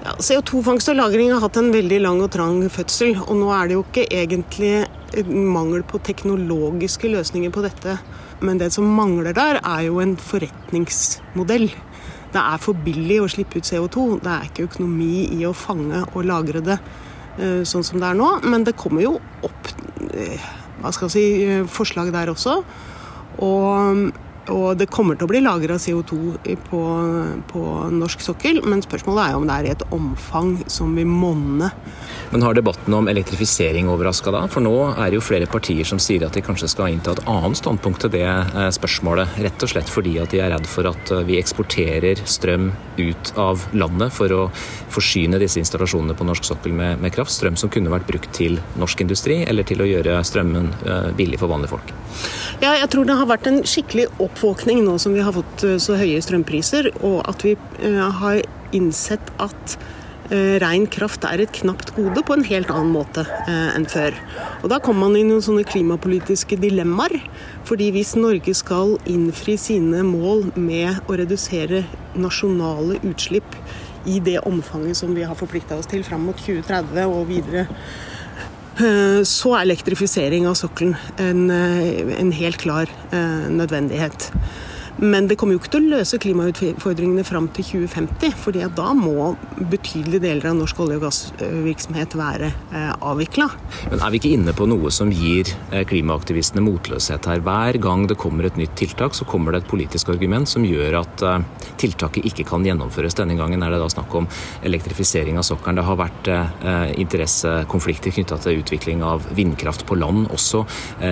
[0.00, 3.18] Ja, CO2-fangst og -lagring har hatt en veldig lang og trang fødsel.
[3.20, 4.86] Og nå er det jo ikke egentlig
[5.28, 7.98] mangel på teknologiske løsninger på dette.
[8.40, 11.68] Men det som mangler der, er jo en forretningsmodell.
[12.32, 14.20] Det er for billig å slippe ut CO2.
[14.24, 16.78] Det er ikke økonomi i å fange og lagre det
[17.38, 18.40] eh, sånn som det er nå.
[18.46, 19.68] Men det kommer jo opp
[20.14, 20.40] eh,
[20.80, 22.62] hva skal jeg si, eh, forslag der også.
[23.44, 24.12] Og
[24.50, 26.18] og det kommer til å bli lagra CO2
[26.68, 26.80] på,
[27.50, 31.08] på, norsk sokkel, men spørsmålet er jo om det er i et omfang som vil
[31.08, 31.70] monne.
[32.30, 34.44] Men har debatten om elektrifisering overraska da?
[34.50, 37.22] For nå er det jo flere partier som sier at de kanskje skal innta et
[37.30, 39.38] annet standpunkt til det eh, spørsmålet.
[39.46, 42.70] Rett og slett fordi at de er redd for at eh, vi eksporterer strøm
[43.00, 44.44] ut av landet for å
[44.90, 47.34] forsyne disse installasjonene på norsk sokkel med, med kraft.
[47.34, 51.40] Strøm som kunne vært brukt til norsk industri, eller til å gjøre strømmen eh, billig
[51.42, 51.94] for vanlige folk.
[52.60, 54.06] Ja, jeg tror det har vært en skikkelig
[54.40, 58.38] oppvåkning nå som vi har fått eh, så høye strømpriser, og at vi eh, har
[58.72, 59.74] innsett at
[60.30, 64.16] eh, ren kraft er et knapt gode på en helt annen måte enn før.
[64.62, 67.18] Og Da kommer man i noen sånne klimapolitiske dilemmaer.
[67.68, 71.84] fordi hvis Norge skal innfri sine mål med å redusere
[72.16, 73.58] nasjonale utslipp
[74.06, 77.66] i det omfanget som vi har forplikta oss til fram mot 2030 og videre
[79.26, 84.30] så er elektrifisering av sokkelen en, eh, en helt klar eh, nødvendighet.
[85.00, 89.30] Men det kommer jo ikke til å løse klimautfordringene fram til 2050, For da må
[89.56, 93.46] betydelige deler av norsk olje- og gassvirksomhet være eh, avvikla.
[93.88, 97.40] Men er vi ikke inne på noe som gir eh, klimaaktivistene motløshet her?
[97.46, 100.98] Hver gang det kommer et nytt tiltak, så kommer det et politisk argument som gjør
[101.00, 101.48] at eh,
[101.80, 103.16] tiltaket ikke kan gjennomføres.
[103.16, 104.28] Denne gangen er det da snakk om
[104.68, 105.80] elektrifisering av sokkelen.
[105.80, 106.28] Det har vært
[107.00, 110.64] interessekonflikter knytta til utvikling av vindkraft på land også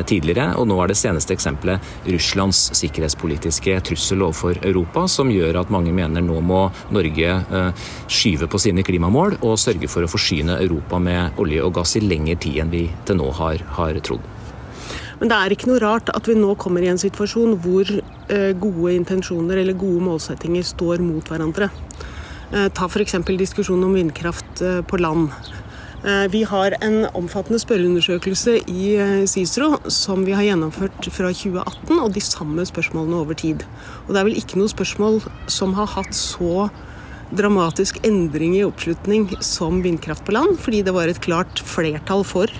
[0.09, 5.73] tidligere, og nå er det seneste eksempelet Russlands sikkerhetspolitiske trussel overfor Europa, som gjør at
[5.75, 6.65] mange mener nå må
[6.95, 11.77] Norge eh, skyve på sine klimamål og sørge for å forsyne Europa med olje og
[11.79, 14.25] gass i lengre tid enn vi til nå har, har trodd.
[15.19, 18.53] Men det er ikke noe rart at vi nå kommer i en situasjon hvor eh,
[18.59, 21.71] gode intensjoner eller gode målsettinger står mot hverandre.
[22.53, 23.19] Eh, ta f.eks.
[23.35, 25.33] diskusjonen om vindkraft på land.
[26.31, 28.85] Vi har en omfattende spørreundersøkelse i
[29.27, 33.65] CICERO som vi har gjennomført fra 2018, og de samme spørsmålene over tid.
[34.07, 35.19] Og Det er vel ikke noe spørsmål
[35.51, 36.69] som har hatt så
[37.35, 42.53] dramatisk endring i oppslutning som vindkraft på land, fordi det var et klart flertall for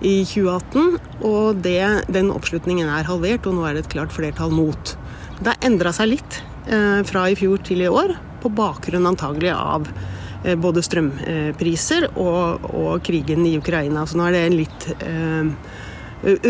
[0.00, 0.98] i 2018.
[1.26, 1.80] Og det,
[2.12, 4.94] den oppslutningen er halvert, og nå er det et klart flertall mot.
[5.40, 9.52] Det har endra seg litt eh, fra i fjor til i år, på bakgrunn antagelig
[9.56, 10.15] av eh,
[10.62, 14.04] både strømpriser og, og, krigen i Ukraina.
[14.06, 15.50] Så nå er det en litt eh,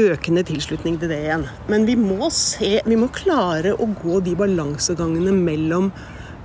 [0.03, 1.47] økende tilslutning til det igjen.
[1.73, 5.91] Men vi må, se, vi må klare å gå de balansegangene mellom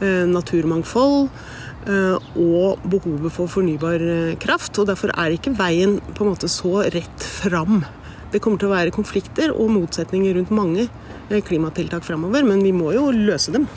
[0.02, 1.28] Eh, naturmangfold
[1.86, 4.80] eh, og behovet for fornybar eh, kraft.
[4.82, 7.84] og Derfor er ikke veien på en måte så rett fram.
[8.34, 10.88] Det kommer til å være konflikter og motsetninger rundt mange
[11.45, 13.68] klimatiltak framover, men vi må jo løse dem.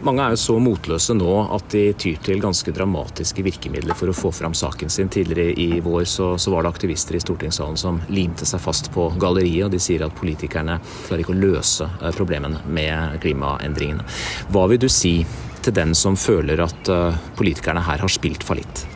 [0.00, 4.16] Mange er jo så motløse nå at de tyr til ganske dramatiske virkemidler for å
[4.16, 5.10] få fram saken sin.
[5.12, 9.10] Tidligere i vår så, så, var det aktivister i stortingssalen som limte seg fast på
[9.20, 14.08] galleriet, og de sier at politikerne klarer ikke å løse problemene med klimaendringene.
[14.48, 15.18] Hva vil du si
[15.60, 18.86] til den som føler at eh, politikerne her har spilt fallitt?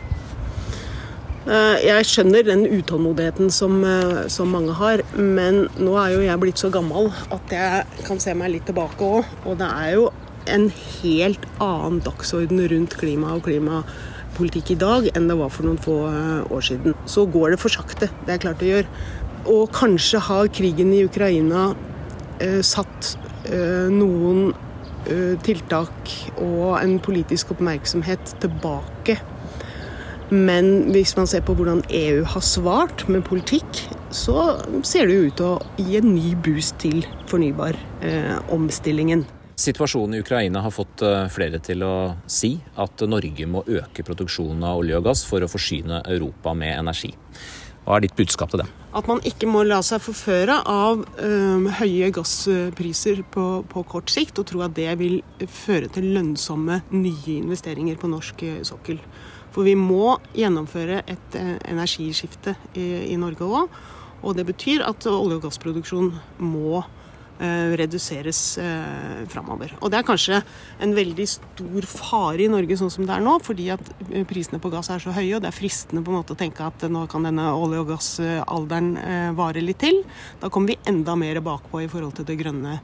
[1.45, 6.41] Eh, jeg skjønner den utålmodigheten som, eh, som, mange har, men nå er jo jeg
[6.41, 9.35] blitt så gammel at jeg kan se meg litt tilbake òg.
[9.45, 10.07] Og det er jo
[10.51, 10.69] en
[11.01, 15.99] helt annen dagsorden rundt klima og klimapolitikk i dag enn det var for noen få
[16.51, 16.97] år siden.
[17.09, 18.91] Så går det for sakte, det er klart det gjør.
[19.45, 21.71] Og kanskje har krigen i Ukraina
[22.41, 23.15] eh, satt
[23.45, 24.53] eh, noen
[25.05, 26.09] Eh, tiltak
[26.41, 29.19] og en politisk oppmerksomhet tilbake.
[30.33, 35.37] Men hvis man ser på hvordan EU har svart med politikk, så ser det ut
[35.37, 39.27] til å gi en ny boost til fornybaromstillingen.
[39.27, 41.95] Eh, Situasjonen i Ukraina har fått eh, flere til å
[42.27, 46.73] si at Norge må øke produksjonen av olje og gass for å forsyne Europa med
[46.75, 47.13] energi.
[47.85, 48.73] Hva er ditt budskap til dem?
[48.97, 51.29] At man ikke må la seg forføre av ø,
[51.79, 57.37] høye gasspriser på, på, kort sikt, og tro at det vil føre til lønnsomme nye
[57.37, 58.99] investeringer på norsk øh, sokkel.
[59.55, 63.79] For vi må gjennomføre et energiskifte i, i Norge òg.
[64.25, 66.09] Og det betyr at olje- og gassproduksjon
[66.43, 67.04] må Eh,
[67.75, 69.73] reduseres eh, framover.
[69.81, 70.41] Og det er kanskje
[70.83, 74.61] en veldig stor fare i Norge sånn som det er nå, fordi at eh, prisene
[74.63, 76.87] på gass er så høye, og det er fristende på en måte å tenke at
[76.87, 78.93] nå kan denne olje- og gassalderen
[79.35, 80.01] vare litt til.
[80.39, 82.79] Da kommer vi enda mer bakpå i forhold til det grønne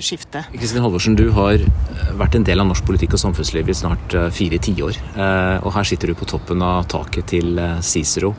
[0.00, 0.46] skiftet.
[0.56, 1.60] Kristin Halvorsen, du har
[2.16, 4.96] vært en del av norsk politikk og samfunnsliv i snart fire tiår.
[5.60, 8.32] Og her sitter du på toppen av taket til Cicero.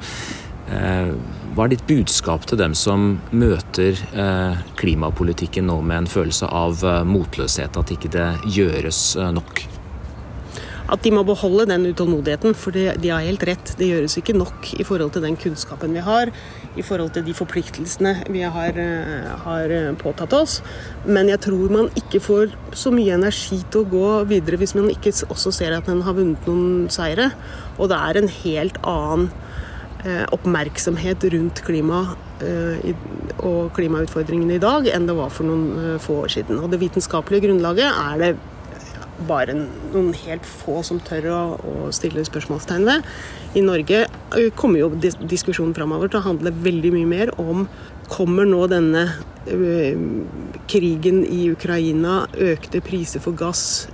[1.57, 6.83] Hva er ditt budskap til dem som møter eh, klimapolitikken nå med en følelse av
[6.85, 9.63] eh, motløshet, at ikke det gjøres eh, nok?
[10.93, 13.71] At de må beholde den utålmodigheten, for de, har helt rett.
[13.79, 16.29] Det gjøres ikke nok i forhold til den kunnskapen vi har,
[16.77, 18.77] i forhold til de forpliktelsene vi har,
[19.47, 20.59] har påtatt oss.
[21.09, 24.93] Men jeg tror man ikke får så mye energi til å gå videre hvis man
[24.93, 27.31] ikke også ser at man har vunnet noen seire.
[27.81, 29.27] Og det er en helt annen
[30.05, 32.03] oppmerksomhet rundt klima
[32.45, 32.91] eh,
[33.37, 36.61] og klimautfordringene i dag enn det var for noen eh, få år siden.
[36.61, 38.31] Og det vitenskapelige grunnlaget er det
[39.27, 41.41] bare noen helt få som tør å,
[41.95, 43.07] stille spørsmålstegn ved.
[43.57, 44.03] I Norge
[44.59, 47.65] kommer jo diskusjonen framover til å handle veldig mye mer om
[48.13, 49.07] kommer nå denne
[50.69, 53.87] krigen i Ukraina, økte priser for gass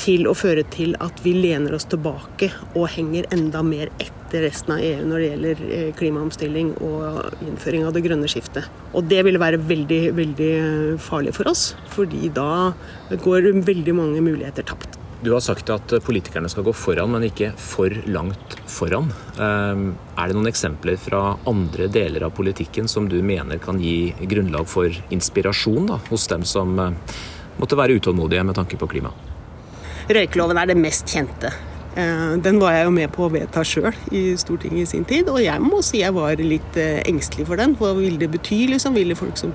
[0.00, 4.74] til å føre til at vi lener oss tilbake og henger enda mer etter resten
[4.74, 8.66] av EU når det gjelder eh, klimaomstilling og innføring av det grønne skiftet.
[8.94, 12.72] Og det ville være veldig, veldig eh, farlig for oss, fordi da
[13.14, 14.98] går veldig mange muligheter tapt.
[15.24, 19.06] Du har sagt at politikerne skal gå foran, men ikke for langt foran.
[19.40, 19.86] Ehm,
[20.18, 24.68] er det noen eksempler fra andre deler av politikken som du mener kan gi grunnlag
[24.68, 27.14] for inspirasjon da, hos dem som eh,
[27.56, 29.14] måtte være utålmodige med tanke på klima?
[30.12, 31.54] Røykeloven er det mest kjente.
[31.94, 35.28] Eh, den var jeg jo med på å vedta sjøl i Stortinget i sin tid,
[35.30, 37.76] og jeg må si jeg var litt eh, engstelig for den.
[37.78, 38.64] Hva ville det bety?
[38.72, 38.96] liksom?
[38.98, 39.54] Ville folk som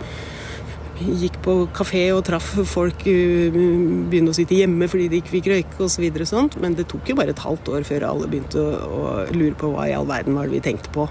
[1.00, 3.60] gikk på kafé og traff folk, uh,
[4.12, 6.08] begynne å sitte hjemme fordi de ikke fikk røyke osv.
[6.20, 6.58] Så sånt.
[6.64, 9.88] Men det tok jo bare et halvt år før alle begynte å, lure på hva
[9.90, 11.08] i all verden var det vi tenkte på.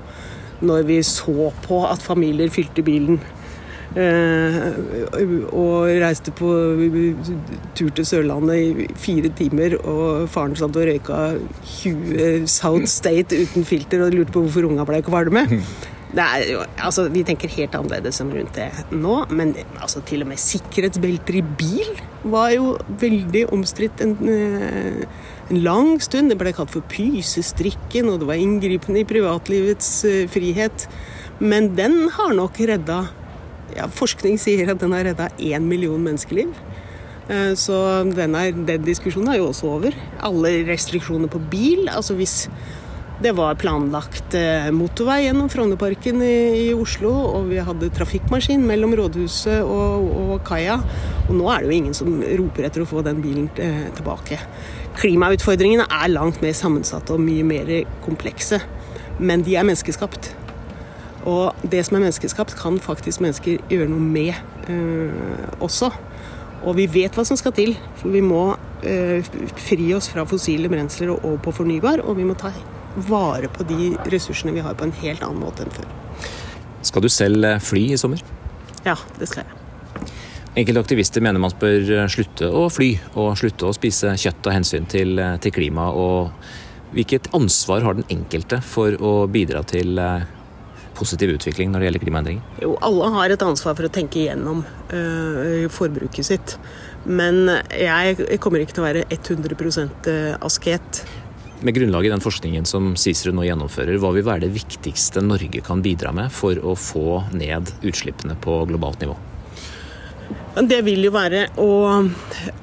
[0.60, 3.20] Når vi så på at familier fylte bilen
[3.96, 6.48] og reiste på
[7.78, 11.20] tur til Sørlandet i fire timer, og faren satt og røyka
[11.82, 15.46] 20 South State uten filter og lurte på hvorfor unga ble kvalme.
[16.16, 20.40] Jo, altså, vi tenker helt annerledes enn rundt det nå, men altså, til og med
[20.40, 21.90] sikkerhetsbelter i bil
[22.24, 22.70] var jo
[23.00, 25.04] veldig omstridt en, eh,
[25.50, 26.32] en, lang stund.
[26.32, 30.88] Det ble kalt for pysestrikken, og det var inngripende i privatlivets uh, frihet.
[31.38, 33.04] Men den har nok redda
[33.76, 36.52] ja, Forskning sier at den har redda én million menneskeliv.
[37.28, 39.96] Uh, så den, er, den diskusjonen er jo også over.
[40.24, 41.88] Alle restriksjoner på bil.
[41.92, 42.46] altså hvis
[43.18, 48.94] det var planlagt eh, motorvei gjennom Frognerparken i, i, Oslo, og vi hadde trafikkmaskin mellom
[48.94, 50.76] rådhuset og, og, kaia.
[51.26, 54.38] Og nå er det jo ingen som roper etter å få den bilen eh, tilbake.
[55.00, 57.72] Klimautfordringene er langt mer sammensatte og mye mer
[58.06, 58.60] komplekse,
[59.18, 60.30] men de er menneskeskapt.
[61.28, 64.32] Og det som er menneskeskapt, kan faktisk mennesker gjøre noe med
[64.72, 65.90] øh, også.
[66.64, 67.74] Og vi vet hva som skal til.
[68.00, 68.42] For vi må
[68.82, 69.28] øh,
[69.60, 72.52] fri oss fra fossile brensler og over på fornybar, og vi må ta
[73.08, 75.90] vare på de ressursene vi har på en helt annen måte enn før.
[76.86, 78.22] Skal du selv eh, fly i sommer?
[78.86, 79.54] Ja, det skal jeg.
[80.58, 82.88] Enkelte aktivister mener man bør slutte å fly
[83.20, 85.90] og slutte å spise kjøtt av hensyn til, til klima.
[85.92, 86.32] og
[86.96, 90.00] Hvilket ansvar har den enkelte for å bidra til
[90.98, 92.58] positiv utvikling når det gjelder klimaendringer?
[92.64, 96.58] Jo, alle har et ansvar for å tenke igjennom øh, forbruket sitt.
[97.08, 100.10] Men jeg kommer ikke til å være 100%
[100.44, 101.02] asket.
[101.60, 105.62] Med grunnlag i den forskningen som Cicero nå gjennomfører, hva vil være det viktigste Norge
[105.66, 109.16] kan bidra med for å få ned utslippene på globalt nivå?
[110.68, 111.72] Det vil jo være å,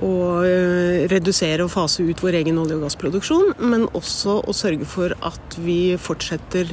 [0.03, 0.13] å,
[0.47, 5.15] eh, redusere og fase ut vår egen olje- og gassproduksjon, men også å sørge for
[5.23, 6.71] at vi fortsetter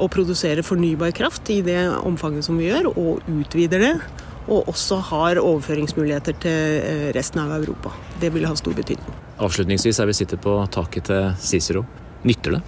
[0.00, 3.94] å produsere fornybar kraft i det omfanget som vi gjør, og utvider det.
[4.50, 7.92] Og også har overføringsmuligheter til eh, resten av Europa.
[8.22, 9.18] Det vil ha stor betydning.
[9.40, 11.84] Avslutningsvis er vi sitter på taket til Cicero.
[12.26, 12.62] Nytter det?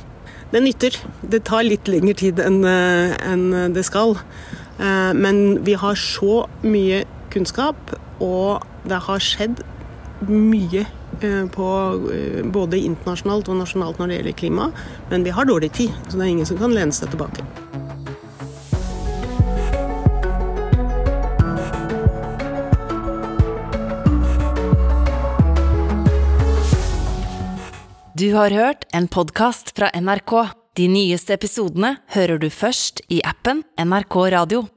[0.52, 0.98] Det nytter.
[1.32, 4.14] Det tar litt lengre tid enn eh, det skal.
[4.78, 7.02] Eh, men vi har så mye
[7.32, 9.64] kunnskap, og det har skjedd
[10.28, 10.84] mye
[11.54, 11.68] på
[12.54, 14.70] både internasjonalt og nasjonalt når det gjelder klima.
[15.10, 17.44] Men vi har dårlig tid, så det er ingen som kan lene seg tilbake.
[28.22, 30.34] Du har hørt en podkast fra NRK.
[30.78, 34.62] De nyeste episodene hører du først i appen NRK Radio.